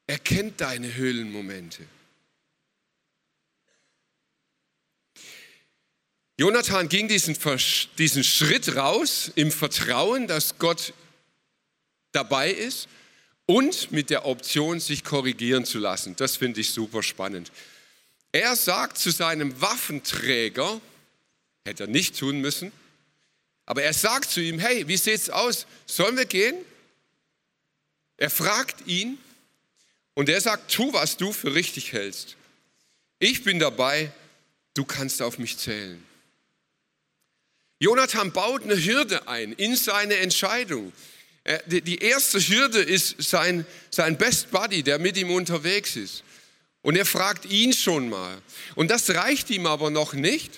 Er 0.06 0.18
kennt 0.18 0.60
deine 0.60 0.94
Höhlenmomente. 0.94 1.86
Jonathan 6.42 6.88
ging 6.88 7.06
diesen, 7.06 7.38
diesen 7.98 8.24
Schritt 8.24 8.74
raus 8.74 9.30
im 9.36 9.52
Vertrauen, 9.52 10.26
dass 10.26 10.58
Gott 10.58 10.92
dabei 12.10 12.50
ist 12.50 12.88
und 13.46 13.92
mit 13.92 14.10
der 14.10 14.26
Option, 14.26 14.80
sich 14.80 15.04
korrigieren 15.04 15.64
zu 15.64 15.78
lassen. 15.78 16.16
Das 16.16 16.36
finde 16.36 16.60
ich 16.60 16.70
super 16.70 17.04
spannend. 17.04 17.52
Er 18.32 18.56
sagt 18.56 18.98
zu 18.98 19.12
seinem 19.12 19.60
Waffenträger, 19.60 20.80
hätte 21.64 21.84
er 21.84 21.86
nicht 21.88 22.18
tun 22.18 22.40
müssen, 22.40 22.72
aber 23.64 23.84
er 23.84 23.94
sagt 23.94 24.28
zu 24.28 24.40
ihm, 24.40 24.58
hey, 24.58 24.88
wie 24.88 24.96
sieht's 24.96 25.30
aus? 25.30 25.68
Sollen 25.86 26.16
wir 26.16 26.26
gehen? 26.26 26.56
Er 28.16 28.30
fragt 28.30 28.88
ihn 28.88 29.16
und 30.14 30.28
er 30.28 30.40
sagt, 30.40 30.72
tu, 30.72 30.92
was 30.92 31.16
du 31.16 31.32
für 31.32 31.54
richtig 31.54 31.92
hältst. 31.92 32.36
Ich 33.20 33.44
bin 33.44 33.60
dabei, 33.60 34.10
du 34.74 34.84
kannst 34.84 35.22
auf 35.22 35.38
mich 35.38 35.56
zählen. 35.56 36.04
Jonathan 37.82 38.30
baut 38.30 38.62
eine 38.62 38.76
Hürde 38.76 39.26
ein 39.26 39.54
in 39.54 39.74
seine 39.74 40.18
Entscheidung. 40.18 40.92
Äh, 41.42 41.58
die 41.80 41.98
erste 41.98 42.38
Hürde 42.38 42.80
ist 42.80 43.20
sein, 43.20 43.66
sein 43.90 44.16
Best 44.16 44.52
Buddy, 44.52 44.84
der 44.84 45.00
mit 45.00 45.16
ihm 45.16 45.32
unterwegs 45.32 45.96
ist. 45.96 46.22
Und 46.82 46.94
er 46.94 47.04
fragt 47.04 47.44
ihn 47.44 47.72
schon 47.72 48.08
mal. 48.08 48.40
Und 48.76 48.88
das 48.88 49.10
reicht 49.10 49.50
ihm 49.50 49.66
aber 49.66 49.90
noch 49.90 50.12
nicht. 50.12 50.52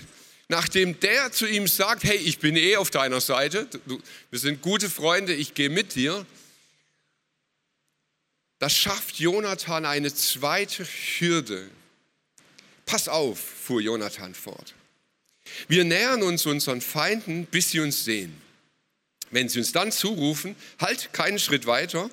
Nachdem 0.49 1.01
der 1.01 1.33
zu 1.33 1.47
ihm 1.47 1.67
sagt, 1.67 2.05
hey, 2.05 2.19
ich 2.19 2.41
bin 2.41 2.57
eh 2.57 2.77
auf 2.77 2.91
deiner 2.91 3.23
Seite, 3.23 3.71
wir 4.31 4.39
sind 4.39 4.61
gute 4.61 4.91
Freunde, 4.91 5.33
ich 5.33 5.55
gehe 5.55 5.71
mit 5.71 5.95
dir, 5.95 6.27
das 8.59 8.77
schafft 8.77 9.19
Jonathan 9.19 9.87
eine 9.87 10.13
zweite 10.13 10.87
Hürde. 11.19 11.71
Pass 12.85 13.09
auf, 13.09 13.41
fuhr 13.41 13.81
Jonathan 13.81 14.35
fort. 14.35 14.75
Wir 15.69 15.85
nähern 15.85 16.23
uns 16.23 16.47
unseren 16.47 16.81
Feinden, 16.81 17.47
bis 17.47 17.71
sie 17.71 17.81
uns 17.81 18.05
sehen. 18.05 18.35
Wenn 19.31 19.49
sie 19.49 19.59
uns 19.59 19.73
dann 19.73 19.93
zurufen, 19.93 20.55
halt 20.79 21.12
keinen 21.12 21.38
Schritt 21.38 21.67
weiter, 21.67 22.11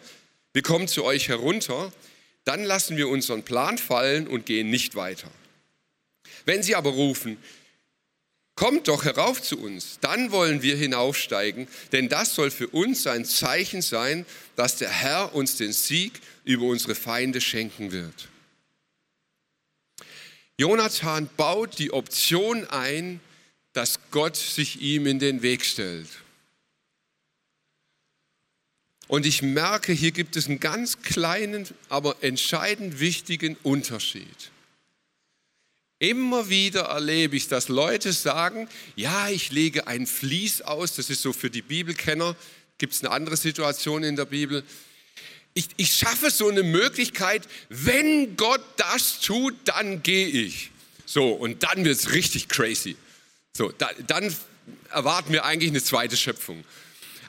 wir 0.54 0.63
kommen 0.63 0.88
zu 0.88 1.04
euch 1.04 1.30
herunter, 1.30 1.91
dann 2.43 2.63
lassen 2.63 2.97
wir 2.97 3.08
unseren 3.08 3.43
Plan 3.43 3.77
fallen 3.77 4.27
und 4.27 4.45
gehen 4.45 4.69
nicht 4.69 4.95
weiter. 4.95 5.30
Wenn 6.45 6.63
sie 6.63 6.75
aber 6.75 6.89
rufen, 6.89 7.38
kommt 8.56 8.88
doch 8.88 9.06
herauf 9.06 9.41
zu 9.41 9.60
uns, 9.60 9.99
dann 10.01 10.32
wollen 10.32 10.62
wir 10.62 10.75
hinaufsteigen, 10.75 11.67
denn 11.91 12.10
das 12.10 12.36
soll 12.36 12.51
für 12.51 12.67
uns 12.67 13.08
ein 13.08 13.25
Zeichen 13.25 13.82
sein, 13.82 14.25
dass 14.56 14.77
der 14.77 14.89
Herr 14.89 15.34
uns 15.36 15.58
den 15.58 15.73
Sieg 15.73 16.19
über 16.43 16.65
unsere 16.65 16.95
Feinde 16.95 17.41
schenken 17.41 17.91
wird. 17.91 18.30
Jonathan 20.58 21.30
baut 21.38 21.80
die 21.80 21.91
Option 21.91 22.67
ein, 22.67 23.19
dass 23.73 23.99
Gott 24.12 24.36
sich 24.36 24.81
ihm 24.81 25.05
in 25.05 25.19
den 25.19 25.41
Weg 25.41 25.65
stellt. 25.65 26.10
Und 29.07 29.25
ich 29.25 29.41
merke, 29.41 29.91
hier 29.91 30.12
gibt 30.12 30.38
es 30.38 30.47
einen 30.47 30.62
ganz 30.62 31.01
kleinen, 31.01 31.67
aber 31.89 32.15
entscheidend 32.21 32.99
wichtigen 32.99 33.57
Unterschied. 33.62 34.51
Immer 35.99 36.49
wieder 36.49 36.84
erlebe 36.84 37.36
ich, 37.36 37.47
dass 37.47 37.67
Leute 37.67 38.13
sagen, 38.13 38.67
ja, 38.95 39.29
ich 39.29 39.51
lege 39.51 39.86
ein 39.86 40.07
Vlies 40.07 40.62
aus, 40.62 40.95
das 40.95 41.10
ist 41.10 41.21
so 41.21 41.34
für 41.34 41.49
die 41.49 41.62
Bibelkenner, 41.62 42.36
gibt 42.77 42.93
es 42.93 43.03
eine 43.03 43.12
andere 43.12 43.38
Situation 43.38 44.03
in 44.03 44.15
der 44.15 44.25
Bibel. 44.25 44.63
Ich, 45.53 45.67
ich 45.77 45.93
schaffe 45.93 46.31
so 46.31 46.47
eine 46.47 46.63
Möglichkeit, 46.63 47.47
wenn 47.69 48.38
Gott 48.38 48.63
das 48.77 49.19
tut, 49.19 49.53
dann 49.65 50.01
gehe 50.01 50.27
ich. 50.27 50.71
So, 51.05 51.31
und 51.31 51.63
dann 51.63 51.84
wird 51.84 51.99
es 51.99 52.13
richtig 52.13 52.47
crazy. 52.47 52.95
So, 53.57 53.71
da, 53.71 53.89
dann 54.07 54.33
erwarten 54.89 55.33
wir 55.33 55.45
eigentlich 55.45 55.71
eine 55.71 55.83
zweite 55.83 56.17
Schöpfung. 56.17 56.63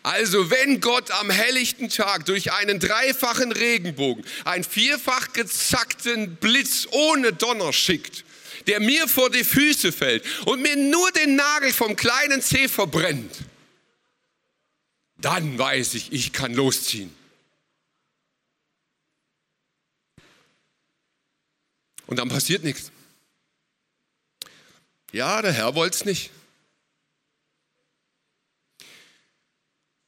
Also 0.02 0.50
wenn 0.50 0.80
Gott 0.80 1.11
am 1.12 1.30
helllichten 1.30 1.88
Tag 1.88 2.26
durch 2.26 2.52
einen 2.52 2.80
dreifachen 2.80 3.52
Regenbogen 3.52 4.24
einen 4.44 4.64
vierfach 4.64 5.32
gezackten 5.32 6.37
Blitz 6.37 6.88
ohne 6.90 7.32
Donner 7.32 7.72
schickt, 7.72 8.24
der 8.66 8.80
mir 8.80 9.06
vor 9.06 9.30
die 9.30 9.44
Füße 9.44 9.92
fällt 9.92 10.24
und 10.46 10.61
mir 10.61 10.76
nur 10.76 11.11
den 11.12 11.37
Nagel 11.37 11.72
vom 11.72 11.94
kleinen 11.94 12.42
Zeh 12.42 12.68
verbrennt, 12.68 13.44
dann 15.18 15.56
weiß 15.56 15.94
ich, 15.94 16.12
ich 16.12 16.32
kann 16.32 16.52
losziehen. 16.52 17.14
Und 22.06 22.18
dann 22.18 22.28
passiert 22.28 22.64
nichts. 22.64 22.90
Ja, 25.12 25.42
der 25.42 25.53
Herr 25.53 25.75
wollte 25.75 25.96
es 25.96 26.05
nicht. 26.07 26.31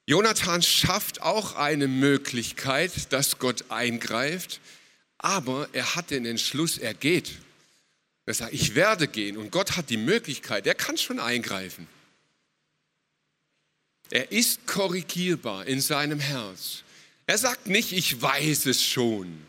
Jonathan 0.07 0.63
schafft 0.63 1.23
auch 1.23 1.57
eine 1.57 1.89
Möglichkeit, 1.89 3.13
dass 3.13 3.39
Gott 3.39 3.71
eingreift, 3.71 4.61
aber 5.19 5.69
er 5.73 5.95
hat 5.95 6.11
den 6.11 6.27
Entschluss, 6.27 6.79
er 6.79 6.95
geht. 6.95 7.33
Er 8.27 8.35
sagt, 8.35 8.55
ich 8.55 8.75
werde 8.75 9.07
gehen 9.07 9.37
und 9.37 9.51
Gott 9.51 9.77
hat 9.77 9.91
die 9.91 9.99
Möglichkeit, 9.99 10.67
er 10.67 10.75
kann 10.75 10.97
schon 10.97 11.21
eingreifen. 11.21 11.87
Er 14.11 14.33
ist 14.33 14.67
korrigierbar 14.67 15.67
in 15.67 15.81
seinem 15.81 16.21
Herz. 16.21 16.83
Er 17.27 17.39
sagt 17.39 17.67
nicht, 17.67 17.93
ich 17.93 18.21
weiß 18.21 18.67
es 18.67 18.83
schon. 18.83 19.47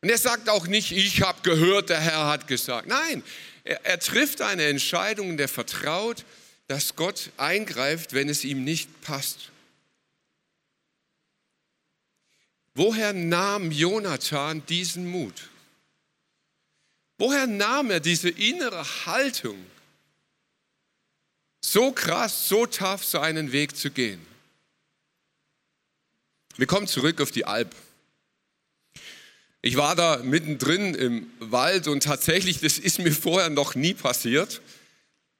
Und 0.00 0.08
er 0.08 0.18
sagt 0.18 0.48
auch 0.48 0.66
nicht, 0.66 0.92
ich 0.92 1.22
habe 1.22 1.42
gehört, 1.42 1.90
der 1.90 2.00
Herr 2.00 2.26
hat 2.26 2.46
gesagt. 2.46 2.86
Nein, 2.86 3.22
er, 3.64 3.84
er 3.84 3.98
trifft 3.98 4.40
eine 4.42 4.66
Entscheidung 4.66 5.30
und 5.30 5.40
er 5.40 5.48
vertraut, 5.48 6.24
dass 6.68 6.96
Gott 6.96 7.30
eingreift, 7.36 8.12
wenn 8.12 8.28
es 8.28 8.44
ihm 8.44 8.64
nicht 8.64 9.00
passt. 9.00 9.50
Woher 12.74 13.12
nahm 13.12 13.70
Jonathan 13.70 14.64
diesen 14.66 15.06
Mut? 15.06 15.50
Woher 17.18 17.46
nahm 17.46 17.90
er 17.90 18.00
diese 18.00 18.28
innere 18.28 18.84
Haltung, 19.06 19.64
so 21.60 21.92
krass, 21.92 22.48
so 22.48 22.66
tough 22.66 23.04
seinen 23.04 23.52
Weg 23.52 23.76
zu 23.76 23.90
gehen? 23.90 24.26
Wir 26.56 26.66
kommen 26.66 26.86
zurück 26.86 27.20
auf 27.20 27.30
die 27.30 27.44
Alp. 27.44 27.74
Ich 29.66 29.78
war 29.78 29.96
da 29.96 30.18
mittendrin 30.22 30.94
im 30.94 31.26
Wald 31.40 31.88
und 31.88 32.02
tatsächlich, 32.02 32.60
das 32.60 32.78
ist 32.78 32.98
mir 32.98 33.12
vorher 33.12 33.48
noch 33.48 33.74
nie 33.74 33.94
passiert. 33.94 34.60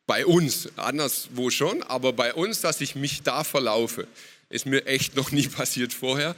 Bei 0.06 0.24
uns, 0.24 0.70
anderswo 0.78 1.50
schon, 1.50 1.82
aber 1.82 2.14
bei 2.14 2.32
uns, 2.32 2.62
dass 2.62 2.80
ich 2.80 2.94
mich 2.94 3.20
da 3.22 3.44
verlaufe, 3.44 4.08
ist 4.48 4.64
mir 4.64 4.86
echt 4.86 5.14
noch 5.14 5.30
nie 5.30 5.46
passiert 5.48 5.92
vorher. 5.92 6.34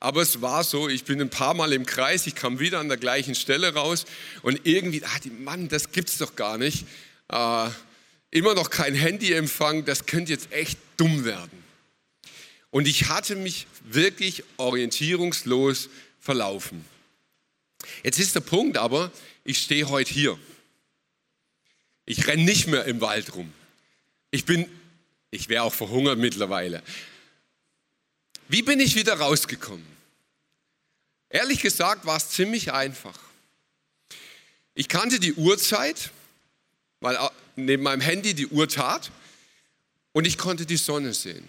Aber 0.00 0.20
es 0.20 0.42
war 0.42 0.64
so, 0.64 0.88
ich 0.88 1.04
bin 1.04 1.20
ein 1.20 1.30
paar 1.30 1.54
Mal 1.54 1.72
im 1.72 1.86
Kreis, 1.86 2.26
ich 2.26 2.34
kam 2.34 2.58
wieder 2.58 2.80
an 2.80 2.88
der 2.88 2.98
gleichen 2.98 3.36
Stelle 3.36 3.72
raus 3.72 4.04
und 4.42 4.58
irgendwie 4.64 4.98
dachte 4.98 5.28
ich, 5.28 5.38
Mann, 5.38 5.68
das 5.68 5.92
gibt's 5.92 6.18
doch 6.18 6.34
gar 6.34 6.58
nicht. 6.58 6.86
Äh, 7.30 7.68
immer 8.32 8.54
noch 8.54 8.68
kein 8.68 8.96
Handyempfang, 8.96 9.84
das 9.84 10.06
könnte 10.06 10.32
jetzt 10.32 10.50
echt 10.50 10.76
dumm 10.96 11.24
werden. 11.24 11.62
Und 12.70 12.88
ich 12.88 13.08
hatte 13.08 13.36
mich 13.36 13.68
wirklich 13.84 14.42
orientierungslos 14.56 15.88
verlaufen. 16.18 16.84
Jetzt 18.02 18.18
ist 18.18 18.34
der 18.34 18.40
Punkt 18.40 18.76
aber, 18.76 19.12
ich 19.44 19.58
stehe 19.58 19.88
heute 19.88 20.12
hier. 20.12 20.38
Ich 22.04 22.26
renne 22.26 22.44
nicht 22.44 22.66
mehr 22.66 22.84
im 22.84 23.00
Wald 23.00 23.34
rum. 23.34 23.52
Ich 24.30 24.44
bin, 24.44 24.68
ich 25.30 25.48
wäre 25.48 25.64
auch 25.64 25.74
verhungert 25.74 26.18
mittlerweile. 26.18 26.82
Wie 28.48 28.62
bin 28.62 28.80
ich 28.80 28.94
wieder 28.94 29.14
rausgekommen? 29.14 29.86
Ehrlich 31.28 31.60
gesagt 31.60 32.06
war 32.06 32.16
es 32.16 32.30
ziemlich 32.30 32.72
einfach. 32.72 33.18
Ich 34.74 34.88
kannte 34.88 35.20
die 35.20 35.34
Uhrzeit, 35.34 36.10
weil 37.00 37.18
neben 37.56 37.82
meinem 37.82 38.00
Handy 38.00 38.34
die 38.34 38.46
Uhr 38.46 38.68
tat 38.68 39.10
und 40.12 40.26
ich 40.26 40.38
konnte 40.38 40.64
die 40.64 40.76
Sonne 40.76 41.12
sehen. 41.12 41.48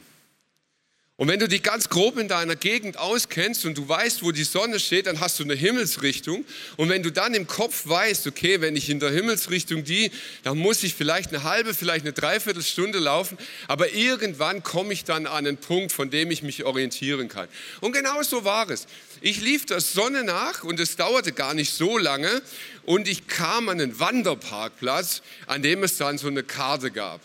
Und 1.19 1.27
wenn 1.27 1.37
du 1.37 1.49
dich 1.49 1.63
ganz 1.63 1.89
grob 1.89 2.17
in 2.17 2.29
deiner 2.29 2.55
Gegend 2.55 2.97
auskennst 2.97 3.65
und 3.65 3.77
du 3.77 3.89
weißt, 3.89 4.23
wo 4.23 4.31
die 4.31 4.45
Sonne 4.45 4.79
steht, 4.79 5.05
dann 5.05 5.19
hast 5.19 5.37
du 5.37 5.43
eine 5.43 5.53
Himmelsrichtung. 5.53 6.45
Und 6.77 6.87
wenn 6.87 7.03
du 7.03 7.11
dann 7.11 7.33
im 7.33 7.45
Kopf 7.45 7.89
weißt, 7.89 8.25
okay, 8.25 8.61
wenn 8.61 8.77
ich 8.77 8.89
in 8.89 9.01
der 9.01 9.11
Himmelsrichtung 9.11 9.83
die, 9.83 10.11
dann 10.43 10.57
muss 10.57 10.81
ich 10.81 10.95
vielleicht 10.95 11.33
eine 11.33 11.43
halbe, 11.43 11.73
vielleicht 11.73 12.05
eine 12.05 12.13
Dreiviertelstunde 12.13 12.99
laufen, 12.99 13.37
aber 13.67 13.91
irgendwann 13.91 14.63
komme 14.63 14.93
ich 14.93 15.03
dann 15.03 15.27
an 15.27 15.45
einen 15.45 15.57
Punkt, 15.57 15.91
von 15.91 16.09
dem 16.09 16.31
ich 16.31 16.41
mich 16.41 16.63
orientieren 16.63 17.27
kann. 17.27 17.49
Und 17.81 17.91
genau 17.91 18.23
so 18.23 18.45
war 18.45 18.69
es. 18.69 18.87
Ich 19.19 19.41
lief 19.41 19.65
der 19.65 19.81
Sonne 19.81 20.23
nach 20.23 20.63
und 20.63 20.79
es 20.79 20.95
dauerte 20.95 21.33
gar 21.33 21.53
nicht 21.53 21.73
so 21.73 21.97
lange 21.97 22.41
und 22.85 23.09
ich 23.09 23.27
kam 23.27 23.67
an 23.67 23.81
einen 23.81 23.99
Wanderparkplatz, 23.99 25.21
an 25.47 25.63
dem 25.63 25.83
es 25.83 25.97
dann 25.97 26.17
so 26.17 26.27
eine 26.27 26.43
Karte 26.43 26.91
gab. 26.91 27.19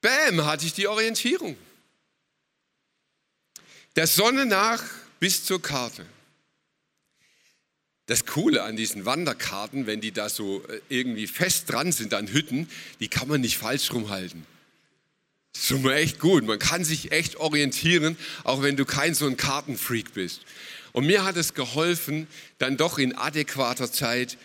Bäm, 0.00 0.46
hatte 0.46 0.64
ich 0.64 0.72
die 0.72 0.86
Orientierung 0.86 1.58
der 3.96 4.06
Sonne 4.06 4.46
nach 4.46 4.82
bis 5.20 5.44
zur 5.44 5.62
Karte. 5.62 6.06
Das 8.06 8.26
Coole 8.26 8.62
an 8.62 8.76
diesen 8.76 9.06
Wanderkarten, 9.06 9.86
wenn 9.86 10.00
die 10.00 10.12
da 10.12 10.28
so 10.28 10.62
äh, 10.68 10.80
irgendwie 10.90 11.26
fest 11.26 11.70
dran 11.72 11.90
sind 11.90 12.12
an 12.12 12.28
Hütten, 12.28 12.68
die 13.00 13.08
kann 13.08 13.28
man 13.28 13.40
nicht 13.40 13.56
falsch 13.56 13.92
rumhalten. 13.92 14.46
Das 15.54 15.70
ist 15.70 15.82
mal 15.82 15.92
echt 15.94 16.18
gut. 16.18 16.44
Man 16.44 16.58
kann 16.58 16.84
sich 16.84 17.12
echt 17.12 17.36
orientieren, 17.36 18.18
auch 18.42 18.60
wenn 18.60 18.76
du 18.76 18.84
kein 18.84 19.14
so 19.14 19.26
ein 19.26 19.36
Kartenfreak 19.36 20.12
bist. 20.12 20.42
Und 20.92 21.06
mir 21.06 21.24
hat 21.24 21.36
es 21.36 21.54
geholfen, 21.54 22.26
dann 22.58 22.76
doch 22.76 22.98
in 22.98 23.14
adäquater 23.14 23.90
Zeit 23.90 24.36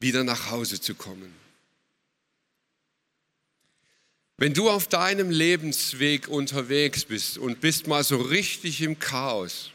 wieder 0.00 0.24
nach 0.24 0.50
Hause 0.50 0.80
zu 0.80 0.94
kommen. 0.94 1.34
Wenn 4.40 4.54
du 4.54 4.70
auf 4.70 4.86
deinem 4.86 5.30
Lebensweg 5.30 6.28
unterwegs 6.28 7.04
bist 7.04 7.38
und 7.38 7.60
bist 7.60 7.88
mal 7.88 8.04
so 8.04 8.18
richtig 8.18 8.80
im 8.82 9.00
Chaos, 9.00 9.72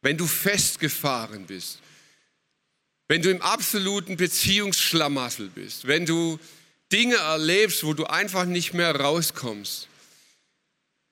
wenn 0.00 0.16
du 0.16 0.26
festgefahren 0.26 1.44
bist, 1.44 1.80
wenn 3.08 3.20
du 3.20 3.30
im 3.30 3.42
absoluten 3.42 4.16
Beziehungsschlamassel 4.16 5.50
bist, 5.50 5.86
wenn 5.86 6.06
du 6.06 6.40
Dinge 6.90 7.16
erlebst, 7.16 7.84
wo 7.84 7.92
du 7.92 8.06
einfach 8.06 8.46
nicht 8.46 8.72
mehr 8.72 8.96
rauskommst, 8.96 9.88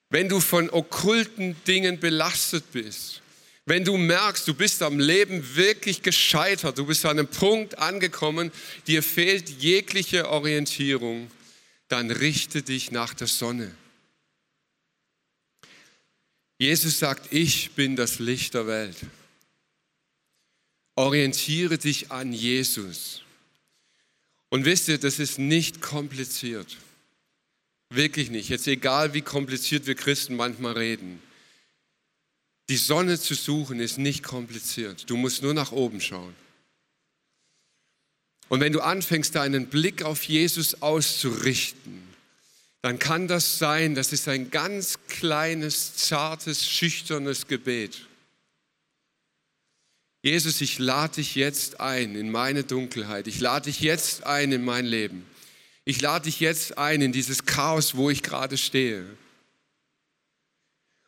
wenn 0.08 0.30
du 0.30 0.40
von 0.40 0.70
okkulten 0.70 1.54
Dingen 1.66 2.00
belastet 2.00 2.72
bist, 2.72 3.20
wenn 3.66 3.84
du 3.84 3.98
merkst, 3.98 4.48
du 4.48 4.54
bist 4.54 4.82
am 4.82 4.98
Leben 4.98 5.54
wirklich 5.54 6.00
gescheitert, 6.00 6.78
du 6.78 6.86
bist 6.86 7.04
an 7.04 7.18
einem 7.18 7.28
Punkt 7.28 7.78
angekommen, 7.78 8.50
dir 8.86 9.02
fehlt 9.02 9.50
jegliche 9.50 10.30
Orientierung, 10.30 11.30
dann 11.90 12.10
richte 12.10 12.62
dich 12.62 12.92
nach 12.92 13.14
der 13.14 13.26
Sonne. 13.26 13.74
Jesus 16.58 16.98
sagt, 16.98 17.32
ich 17.32 17.72
bin 17.72 17.96
das 17.96 18.20
Licht 18.20 18.54
der 18.54 18.66
Welt. 18.66 18.96
Orientiere 20.94 21.78
dich 21.78 22.12
an 22.12 22.32
Jesus. 22.32 23.22
Und 24.50 24.64
wisst 24.64 24.88
ihr, 24.88 24.98
das 24.98 25.18
ist 25.18 25.38
nicht 25.38 25.80
kompliziert. 25.80 26.76
Wirklich 27.88 28.30
nicht. 28.30 28.50
Jetzt 28.50 28.68
egal, 28.68 29.12
wie 29.14 29.22
kompliziert 29.22 29.86
wir 29.86 29.96
Christen 29.96 30.36
manchmal 30.36 30.74
reden. 30.74 31.20
Die 32.68 32.76
Sonne 32.76 33.18
zu 33.18 33.34
suchen 33.34 33.80
ist 33.80 33.98
nicht 33.98 34.22
kompliziert. 34.22 35.10
Du 35.10 35.16
musst 35.16 35.42
nur 35.42 35.54
nach 35.54 35.72
oben 35.72 36.00
schauen. 36.00 36.34
Und 38.50 38.58
wenn 38.58 38.72
du 38.72 38.80
anfängst, 38.80 39.36
deinen 39.36 39.68
Blick 39.68 40.02
auf 40.02 40.24
Jesus 40.24 40.82
auszurichten, 40.82 42.02
dann 42.82 42.98
kann 42.98 43.28
das 43.28 43.58
sein, 43.58 43.94
das 43.94 44.12
ist 44.12 44.26
ein 44.26 44.50
ganz 44.50 44.98
kleines, 45.06 45.94
zartes, 45.94 46.68
schüchternes 46.68 47.46
Gebet. 47.46 48.08
Jesus, 50.22 50.60
ich 50.62 50.80
lade 50.80 51.14
dich 51.14 51.36
jetzt 51.36 51.78
ein 51.78 52.16
in 52.16 52.28
meine 52.32 52.64
Dunkelheit. 52.64 53.28
Ich 53.28 53.38
lade 53.38 53.66
dich 53.70 53.80
jetzt 53.80 54.26
ein 54.26 54.50
in 54.50 54.64
mein 54.64 54.84
Leben. 54.84 55.24
Ich 55.84 56.00
lade 56.00 56.24
dich 56.24 56.40
jetzt 56.40 56.76
ein 56.76 57.02
in 57.02 57.12
dieses 57.12 57.46
Chaos, 57.46 57.94
wo 57.94 58.10
ich 58.10 58.24
gerade 58.24 58.58
stehe. 58.58 59.06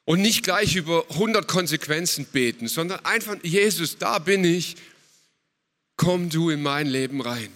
Und 0.04 0.22
nicht 0.22 0.44
gleich 0.44 0.76
über 0.76 1.10
100 1.10 1.48
Konsequenzen 1.48 2.24
beten, 2.24 2.68
sondern 2.68 3.04
einfach, 3.04 3.36
Jesus, 3.42 3.98
da 3.98 4.20
bin 4.20 4.44
ich, 4.44 4.76
komm 5.96 6.30
du 6.30 6.50
in 6.50 6.62
mein 6.62 6.86
Leben 6.86 7.20
rein. 7.20 7.52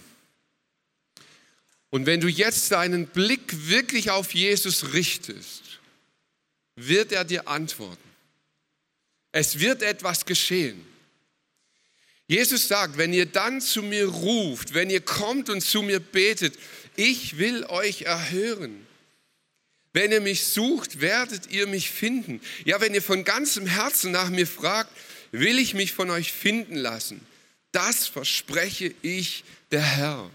Und 1.89 2.05
wenn 2.05 2.19
du 2.19 2.27
jetzt 2.27 2.71
deinen 2.71 3.07
Blick 3.07 3.67
wirklich 3.67 4.11
auf 4.11 4.33
Jesus 4.33 4.93
richtest, 4.93 5.63
wird 6.75 7.11
er 7.11 7.23
dir 7.23 7.47
antworten. 7.47 7.97
Es 9.31 9.59
wird 9.59 9.81
etwas 9.81 10.25
geschehen. 10.25 10.85
Jesus 12.27 12.67
sagt, 12.67 12.97
wenn 12.97 13.13
ihr 13.13 13.25
dann 13.25 13.61
zu 13.61 13.81
mir 13.81 14.07
ruft, 14.07 14.73
wenn 14.73 14.89
ihr 14.89 15.01
kommt 15.01 15.49
und 15.49 15.61
zu 15.61 15.81
mir 15.81 15.99
betet, 15.99 16.55
ich 16.97 17.37
will 17.37 17.63
euch 17.65 18.01
erhören. 18.01 18.85
Wenn 19.93 20.11
ihr 20.11 20.21
mich 20.21 20.43
sucht, 20.43 20.99
werdet 20.99 21.49
ihr 21.51 21.67
mich 21.67 21.89
finden. 21.89 22.41
Ja, 22.65 22.81
wenn 22.81 22.93
ihr 22.93 23.01
von 23.01 23.23
ganzem 23.23 23.65
Herzen 23.65 24.11
nach 24.11 24.29
mir 24.29 24.45
fragt, 24.45 24.91
will 25.31 25.57
ich 25.57 25.73
mich 25.73 25.93
von 25.93 26.09
euch 26.09 26.33
finden 26.33 26.75
lassen. 26.75 27.25
Das 27.71 28.07
verspreche 28.07 28.93
ich 29.01 29.43
der 29.71 29.81
Herr. 29.81 30.31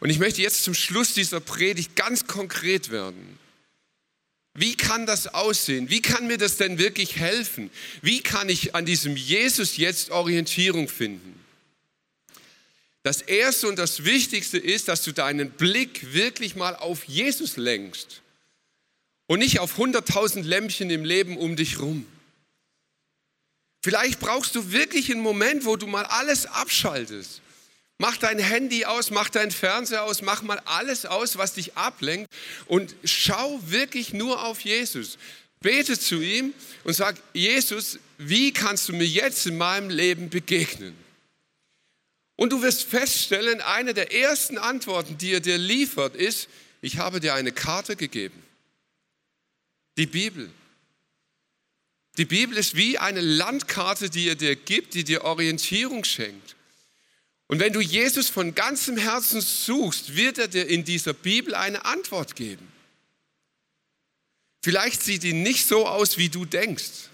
Und 0.00 0.10
ich 0.10 0.18
möchte 0.18 0.42
jetzt 0.42 0.64
zum 0.64 0.74
Schluss 0.74 1.14
dieser 1.14 1.40
Predigt 1.40 1.96
ganz 1.96 2.26
konkret 2.26 2.90
werden. 2.90 3.38
Wie 4.54 4.76
kann 4.76 5.06
das 5.06 5.28
aussehen? 5.28 5.88
Wie 5.88 6.02
kann 6.02 6.26
mir 6.26 6.38
das 6.38 6.56
denn 6.56 6.78
wirklich 6.78 7.16
helfen? 7.16 7.70
Wie 8.02 8.20
kann 8.20 8.48
ich 8.48 8.74
an 8.74 8.86
diesem 8.86 9.16
Jesus 9.16 9.76
jetzt 9.76 10.10
Orientierung 10.10 10.88
finden? 10.88 11.38
Das 13.04 13.22
Erste 13.22 13.68
und 13.68 13.78
das 13.78 14.04
Wichtigste 14.04 14.58
ist, 14.58 14.88
dass 14.88 15.02
du 15.02 15.12
deinen 15.12 15.50
Blick 15.50 16.12
wirklich 16.12 16.56
mal 16.56 16.74
auf 16.74 17.04
Jesus 17.04 17.56
lenkst 17.56 18.20
und 19.26 19.38
nicht 19.38 19.60
auf 19.60 19.78
100.000 19.78 20.42
Lämpchen 20.42 20.90
im 20.90 21.04
Leben 21.04 21.36
um 21.36 21.54
dich 21.54 21.78
rum. 21.78 22.04
Vielleicht 23.88 24.20
brauchst 24.20 24.54
du 24.54 24.70
wirklich 24.70 25.10
einen 25.10 25.22
Moment, 25.22 25.64
wo 25.64 25.76
du 25.76 25.86
mal 25.86 26.04
alles 26.04 26.44
abschaltest. 26.44 27.40
Mach 27.96 28.18
dein 28.18 28.38
Handy 28.38 28.84
aus, 28.84 29.10
mach 29.10 29.30
dein 29.30 29.50
Fernseher 29.50 30.04
aus, 30.04 30.20
mach 30.20 30.42
mal 30.42 30.60
alles 30.66 31.06
aus, 31.06 31.38
was 31.38 31.54
dich 31.54 31.74
ablenkt 31.74 32.30
und 32.66 32.94
schau 33.02 33.58
wirklich 33.64 34.12
nur 34.12 34.44
auf 34.44 34.60
Jesus. 34.60 35.16
Bete 35.60 35.98
zu 35.98 36.20
ihm 36.20 36.52
und 36.84 36.92
sag, 36.92 37.16
Jesus, 37.32 37.98
wie 38.18 38.52
kannst 38.52 38.90
du 38.90 38.92
mir 38.92 39.06
jetzt 39.06 39.46
in 39.46 39.56
meinem 39.56 39.88
Leben 39.88 40.28
begegnen? 40.28 40.94
Und 42.36 42.52
du 42.52 42.60
wirst 42.60 42.82
feststellen, 42.82 43.62
eine 43.62 43.94
der 43.94 44.12
ersten 44.12 44.58
Antworten, 44.58 45.16
die 45.16 45.32
er 45.32 45.40
dir 45.40 45.56
liefert, 45.56 46.14
ist, 46.14 46.50
ich 46.82 46.98
habe 46.98 47.20
dir 47.20 47.32
eine 47.32 47.52
Karte 47.52 47.96
gegeben. 47.96 48.42
Die 49.96 50.04
Bibel. 50.04 50.50
Die 52.18 52.24
Bibel 52.24 52.58
ist 52.58 52.74
wie 52.74 52.98
eine 52.98 53.20
Landkarte, 53.20 54.10
die 54.10 54.28
er 54.28 54.34
dir 54.34 54.56
gibt, 54.56 54.94
die 54.94 55.04
dir 55.04 55.22
Orientierung 55.22 56.02
schenkt. 56.02 56.56
Und 57.46 57.60
wenn 57.60 57.72
du 57.72 57.80
Jesus 57.80 58.28
von 58.28 58.56
ganzem 58.56 58.98
Herzen 58.98 59.40
suchst, 59.40 60.16
wird 60.16 60.36
er 60.38 60.48
dir 60.48 60.66
in 60.66 60.84
dieser 60.84 61.14
Bibel 61.14 61.54
eine 61.54 61.84
Antwort 61.84 62.34
geben. 62.34 62.70
Vielleicht 64.64 65.00
sieht 65.00 65.22
die 65.22 65.32
nicht 65.32 65.66
so 65.66 65.86
aus, 65.86 66.18
wie 66.18 66.28
du 66.28 66.44
denkst, 66.44 67.08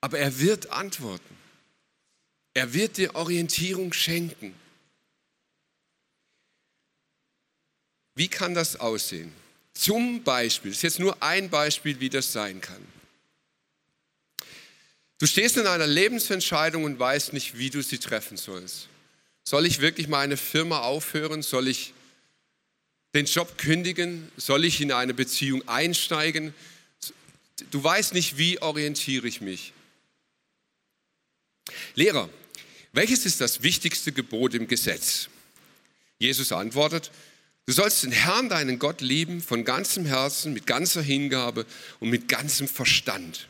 aber 0.00 0.18
er 0.18 0.38
wird 0.40 0.70
antworten. 0.70 1.36
Er 2.54 2.72
wird 2.72 2.96
dir 2.96 3.14
Orientierung 3.14 3.92
schenken. 3.92 4.54
Wie 8.14 8.28
kann 8.28 8.54
das 8.54 8.76
aussehen? 8.76 9.30
Zum 9.74 10.24
Beispiel, 10.24 10.70
das 10.70 10.78
ist 10.78 10.82
jetzt 10.82 10.98
nur 10.98 11.22
ein 11.22 11.50
Beispiel, 11.50 12.00
wie 12.00 12.08
das 12.08 12.32
sein 12.32 12.62
kann. 12.62 12.95
Du 15.18 15.26
stehst 15.26 15.56
in 15.56 15.66
einer 15.66 15.86
Lebensentscheidung 15.86 16.84
und 16.84 16.98
weißt 16.98 17.32
nicht, 17.32 17.56
wie 17.56 17.70
du 17.70 17.82
sie 17.82 17.98
treffen 17.98 18.36
sollst. 18.36 18.88
Soll 19.44 19.64
ich 19.64 19.80
wirklich 19.80 20.08
meine 20.08 20.36
Firma 20.36 20.80
aufhören? 20.80 21.42
Soll 21.42 21.68
ich 21.68 21.94
den 23.14 23.26
Job 23.26 23.56
kündigen? 23.56 24.30
Soll 24.36 24.64
ich 24.64 24.80
in 24.80 24.92
eine 24.92 25.14
Beziehung 25.14 25.66
einsteigen? 25.68 26.52
Du 27.70 27.82
weißt 27.82 28.12
nicht, 28.12 28.36
wie 28.36 28.60
orientiere 28.60 29.26
ich 29.26 29.40
mich. 29.40 29.72
Lehrer, 31.94 32.28
welches 32.92 33.24
ist 33.24 33.40
das 33.40 33.62
wichtigste 33.62 34.12
Gebot 34.12 34.54
im 34.54 34.68
Gesetz? 34.68 35.28
Jesus 36.18 36.52
antwortet, 36.52 37.10
du 37.64 37.72
sollst 37.72 38.02
den 38.02 38.12
Herrn, 38.12 38.48
deinen 38.48 38.78
Gott 38.78 39.00
lieben, 39.00 39.40
von 39.40 39.64
ganzem 39.64 40.04
Herzen, 40.04 40.52
mit 40.52 40.66
ganzer 40.66 41.02
Hingabe 41.02 41.64
und 42.00 42.10
mit 42.10 42.28
ganzem 42.28 42.68
Verstand. 42.68 43.48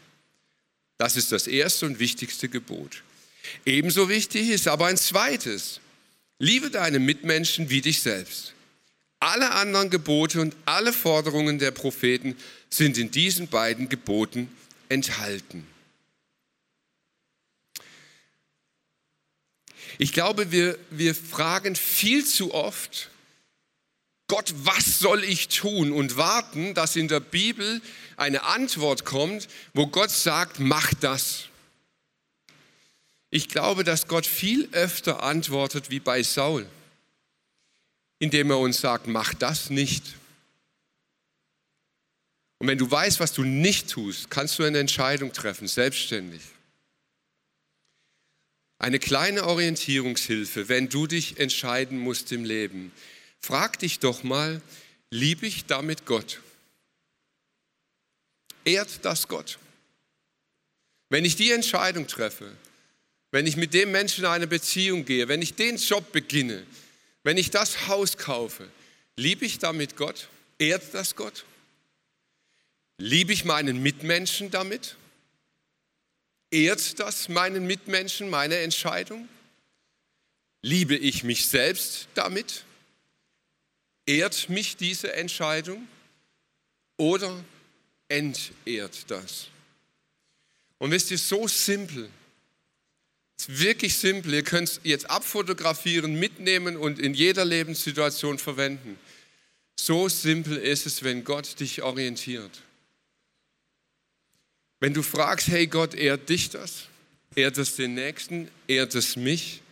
Das 0.98 1.16
ist 1.16 1.32
das 1.32 1.46
erste 1.46 1.86
und 1.86 1.98
wichtigste 1.98 2.48
Gebot. 2.48 3.02
Ebenso 3.64 4.08
wichtig 4.08 4.50
ist 4.50 4.68
aber 4.68 4.86
ein 4.86 4.96
zweites. 4.96 5.80
Liebe 6.38 6.70
deine 6.70 6.98
Mitmenschen 6.98 7.70
wie 7.70 7.80
dich 7.80 8.02
selbst. 8.02 8.54
Alle 9.20 9.52
anderen 9.52 9.90
Gebote 9.90 10.40
und 10.40 10.54
alle 10.66 10.92
Forderungen 10.92 11.58
der 11.58 11.70
Propheten 11.70 12.36
sind 12.68 12.98
in 12.98 13.10
diesen 13.10 13.48
beiden 13.48 13.88
Geboten 13.88 14.48
enthalten. 14.88 15.66
Ich 19.98 20.12
glaube, 20.12 20.52
wir, 20.52 20.78
wir 20.90 21.14
fragen 21.14 21.74
viel 21.74 22.24
zu 22.26 22.52
oft, 22.52 23.10
Gott, 24.28 24.52
was 24.64 24.98
soll 24.98 25.22
ich 25.22 25.48
tun? 25.48 25.92
Und 25.92 26.16
warten, 26.16 26.74
dass 26.74 26.96
in 26.96 27.08
der 27.08 27.20
Bibel 27.20 27.80
eine 28.16 28.42
Antwort 28.42 29.04
kommt, 29.04 29.48
wo 29.72 29.86
Gott 29.86 30.10
sagt, 30.10 30.58
mach 30.58 30.92
das. 30.94 31.44
Ich 33.30 33.48
glaube, 33.48 33.84
dass 33.84 34.08
Gott 34.08 34.26
viel 34.26 34.68
öfter 34.72 35.22
antwortet 35.22 35.90
wie 35.90 36.00
bei 36.00 36.22
Saul, 36.22 36.66
indem 38.18 38.50
er 38.50 38.58
uns 38.58 38.80
sagt, 38.80 39.06
mach 39.06 39.34
das 39.34 39.70
nicht. 39.70 40.14
Und 42.58 42.68
wenn 42.68 42.78
du 42.78 42.90
weißt, 42.90 43.20
was 43.20 43.32
du 43.32 43.44
nicht 43.44 43.90
tust, 43.90 44.30
kannst 44.30 44.58
du 44.58 44.64
eine 44.64 44.78
Entscheidung 44.78 45.32
treffen, 45.32 45.68
selbstständig. 45.68 46.40
Eine 48.78 48.98
kleine 48.98 49.44
Orientierungshilfe, 49.44 50.68
wenn 50.68 50.88
du 50.88 51.06
dich 51.06 51.38
entscheiden 51.38 51.98
musst 51.98 52.32
im 52.32 52.44
Leben. 52.44 52.92
Frag 53.46 53.78
dich 53.78 54.00
doch 54.00 54.24
mal, 54.24 54.60
liebe 55.08 55.46
ich 55.46 55.66
damit 55.66 56.04
Gott? 56.04 56.40
Ehrt 58.64 59.04
das 59.04 59.28
Gott? 59.28 59.60
Wenn 61.10 61.24
ich 61.24 61.36
die 61.36 61.52
Entscheidung 61.52 62.08
treffe, 62.08 62.50
wenn 63.30 63.46
ich 63.46 63.56
mit 63.56 63.72
dem 63.72 63.92
Menschen 63.92 64.24
in 64.24 64.30
eine 64.30 64.48
Beziehung 64.48 65.04
gehe, 65.04 65.28
wenn 65.28 65.42
ich 65.42 65.54
den 65.54 65.76
Job 65.76 66.10
beginne, 66.10 66.66
wenn 67.22 67.36
ich 67.36 67.52
das 67.52 67.86
Haus 67.86 68.16
kaufe, 68.16 68.68
liebe 69.14 69.44
ich 69.44 69.60
damit 69.60 69.94
Gott? 69.94 70.28
Ehrt 70.58 70.92
das 70.92 71.14
Gott? 71.14 71.44
Liebe 72.98 73.32
ich 73.32 73.44
meinen 73.44 73.80
Mitmenschen 73.80 74.50
damit? 74.50 74.96
Ehrt 76.50 76.98
das 76.98 77.28
meinen 77.28 77.64
Mitmenschen, 77.64 78.28
meine 78.28 78.56
Entscheidung? 78.58 79.28
Liebe 80.62 80.96
ich 80.96 81.22
mich 81.22 81.46
selbst 81.46 82.08
damit? 82.14 82.64
Ehrt 84.06 84.48
mich 84.48 84.76
diese 84.76 85.12
Entscheidung 85.12 85.86
oder 86.96 87.44
entehrt 88.08 89.10
das? 89.10 89.48
Und 90.78 90.90
wisst 90.92 91.10
ihr, 91.10 91.18
so 91.18 91.48
simpel, 91.48 92.08
ist 93.38 93.60
wirklich 93.60 93.96
simpel, 93.96 94.34
ihr 94.34 94.44
könnt 94.44 94.68
es 94.68 94.80
jetzt 94.82 95.10
abfotografieren, 95.10 96.18
mitnehmen 96.18 96.76
und 96.76 96.98
in 96.98 97.14
jeder 97.14 97.44
Lebenssituation 97.44 98.38
verwenden. 98.38 98.98
So 99.78 100.08
simpel 100.08 100.56
ist 100.56 100.86
es, 100.86 101.02
wenn 101.02 101.24
Gott 101.24 101.60
dich 101.60 101.82
orientiert. 101.82 102.62
Wenn 104.80 104.94
du 104.94 105.02
fragst, 105.02 105.48
hey 105.48 105.66
Gott, 105.66 105.94
ehrt 105.94 106.28
dich 106.28 106.50
das? 106.50 106.84
Ehrt 107.34 107.58
es 107.58 107.76
den 107.76 107.94
Nächsten? 107.94 108.50
Ehrt 108.68 108.94
es 108.94 109.16
mich? 109.16 109.62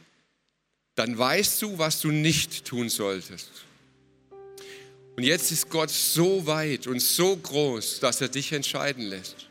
Dann 0.94 1.16
weißt 1.16 1.62
du, 1.62 1.78
was 1.78 2.00
du 2.00 2.10
nicht 2.10 2.64
tun 2.64 2.88
solltest. 2.88 3.50
Und 5.16 5.22
jetzt 5.22 5.52
ist 5.52 5.70
Gott 5.70 5.90
so 5.90 6.46
weit 6.46 6.86
und 6.86 7.00
so 7.00 7.36
groß, 7.36 8.00
dass 8.00 8.20
er 8.20 8.28
dich 8.28 8.52
entscheiden 8.52 9.04
lässt. 9.04 9.48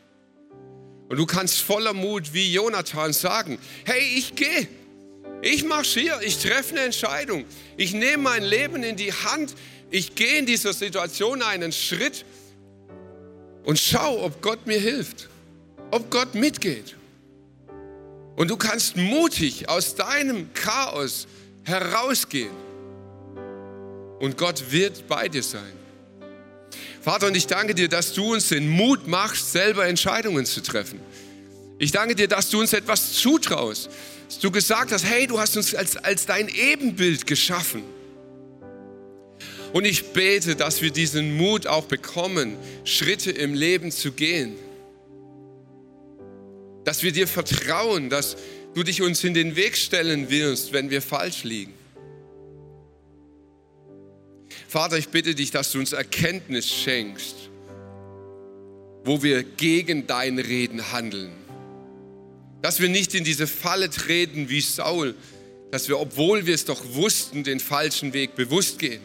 Und 1.08 1.16
du 1.16 1.26
kannst 1.26 1.60
voller 1.60 1.92
Mut 1.92 2.32
wie 2.34 2.52
Jonathan 2.52 3.12
sagen, 3.12 3.58
hey, 3.84 4.02
ich 4.16 4.34
gehe, 4.34 4.68
ich 5.42 5.64
marschiere, 5.64 6.24
ich 6.24 6.38
treffe 6.38 6.72
eine 6.72 6.86
Entscheidung, 6.86 7.44
ich 7.76 7.92
nehme 7.92 8.22
mein 8.24 8.42
Leben 8.42 8.82
in 8.82 8.96
die 8.96 9.12
Hand, 9.12 9.54
ich 9.90 10.14
gehe 10.14 10.38
in 10.38 10.46
dieser 10.46 10.72
Situation 10.72 11.42
einen 11.42 11.72
Schritt 11.72 12.24
und 13.64 13.78
schau, 13.78 14.24
ob 14.24 14.42
Gott 14.42 14.66
mir 14.66 14.78
hilft 14.78 15.28
ob 15.94 16.10
Gott 16.10 16.34
mitgeht. 16.34 16.96
Und 18.34 18.50
du 18.50 18.56
kannst 18.56 18.96
mutig 18.96 19.68
aus 19.68 19.94
deinem 19.94 20.52
Chaos 20.54 21.28
herausgehen. 21.62 22.50
Und 24.20 24.36
Gott 24.36 24.70
wird 24.70 25.06
bei 25.08 25.28
dir 25.28 25.42
sein. 25.42 25.72
Vater, 27.00 27.26
und 27.26 27.36
ich 27.36 27.46
danke 27.46 27.74
dir, 27.74 27.88
dass 27.88 28.14
du 28.14 28.32
uns 28.32 28.48
den 28.48 28.68
Mut 28.68 29.06
machst, 29.06 29.52
selber 29.52 29.86
Entscheidungen 29.86 30.46
zu 30.46 30.62
treffen. 30.62 31.00
Ich 31.78 31.92
danke 31.92 32.14
dir, 32.14 32.28
dass 32.28 32.50
du 32.50 32.60
uns 32.60 32.72
etwas 32.72 33.12
zutraust. 33.12 33.90
Dass 34.28 34.38
du 34.38 34.50
gesagt 34.50 34.92
hast, 34.92 35.04
hey, 35.04 35.26
du 35.26 35.38
hast 35.38 35.56
uns 35.56 35.74
als, 35.74 35.96
als 35.96 36.26
dein 36.26 36.48
Ebenbild 36.48 37.26
geschaffen. 37.26 37.82
Und 39.72 39.84
ich 39.84 40.12
bete, 40.12 40.56
dass 40.56 40.80
wir 40.80 40.90
diesen 40.90 41.36
Mut 41.36 41.66
auch 41.66 41.84
bekommen, 41.84 42.56
Schritte 42.84 43.32
im 43.32 43.54
Leben 43.54 43.90
zu 43.90 44.12
gehen 44.12 44.56
dass 46.84 47.02
wir 47.02 47.12
dir 47.12 47.26
vertrauen, 47.26 48.10
dass 48.10 48.36
du 48.74 48.82
dich 48.82 49.02
uns 49.02 49.24
in 49.24 49.34
den 49.34 49.56
Weg 49.56 49.76
stellen 49.76 50.30
wirst, 50.30 50.72
wenn 50.72 50.90
wir 50.90 51.02
falsch 51.02 51.44
liegen. 51.44 51.72
Vater, 54.74 54.98
ich 54.98 55.10
bitte 55.10 55.36
dich, 55.36 55.52
dass 55.52 55.70
du 55.70 55.78
uns 55.78 55.92
Erkenntnis 55.92 56.68
schenkst, 56.68 57.36
wo 59.04 59.22
wir 59.22 59.44
gegen 59.44 60.08
dein 60.08 60.40
Reden 60.40 60.90
handeln. 60.90 61.30
Dass 62.60 62.80
wir 62.80 62.88
nicht 62.88 63.14
in 63.14 63.22
diese 63.22 63.46
Falle 63.46 63.88
treten 63.88 64.48
wie 64.48 64.60
Saul, 64.60 65.14
dass 65.70 65.86
wir, 65.86 66.00
obwohl 66.00 66.46
wir 66.46 66.56
es 66.56 66.64
doch 66.64 66.82
wussten, 66.94 67.44
den 67.44 67.60
falschen 67.60 68.14
Weg 68.14 68.34
bewusst 68.34 68.80
gehen. 68.80 69.02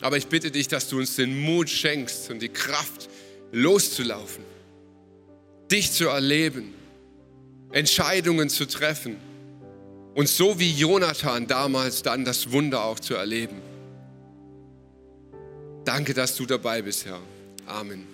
Aber 0.00 0.16
ich 0.16 0.28
bitte 0.28 0.50
dich, 0.50 0.66
dass 0.66 0.88
du 0.88 0.98
uns 0.98 1.16
den 1.16 1.38
Mut 1.38 1.68
schenkst 1.68 2.30
und 2.30 2.40
die 2.40 2.48
Kraft 2.48 3.10
loszulaufen 3.52 4.44
dich 5.70 5.92
zu 5.92 6.08
erleben, 6.08 6.72
Entscheidungen 7.70 8.48
zu 8.48 8.66
treffen 8.66 9.18
und 10.14 10.26
so 10.26 10.58
wie 10.58 10.72
Jonathan 10.72 11.46
damals 11.46 12.02
dann 12.02 12.24
das 12.24 12.50
Wunder 12.50 12.82
auch 12.82 12.98
zu 12.98 13.12
erleben. 13.12 13.73
Danke, 15.84 16.14
dass 16.14 16.34
du 16.34 16.46
dabei 16.46 16.80
bist, 16.82 17.04
Herr. 17.04 17.20
Amen. 17.66 18.06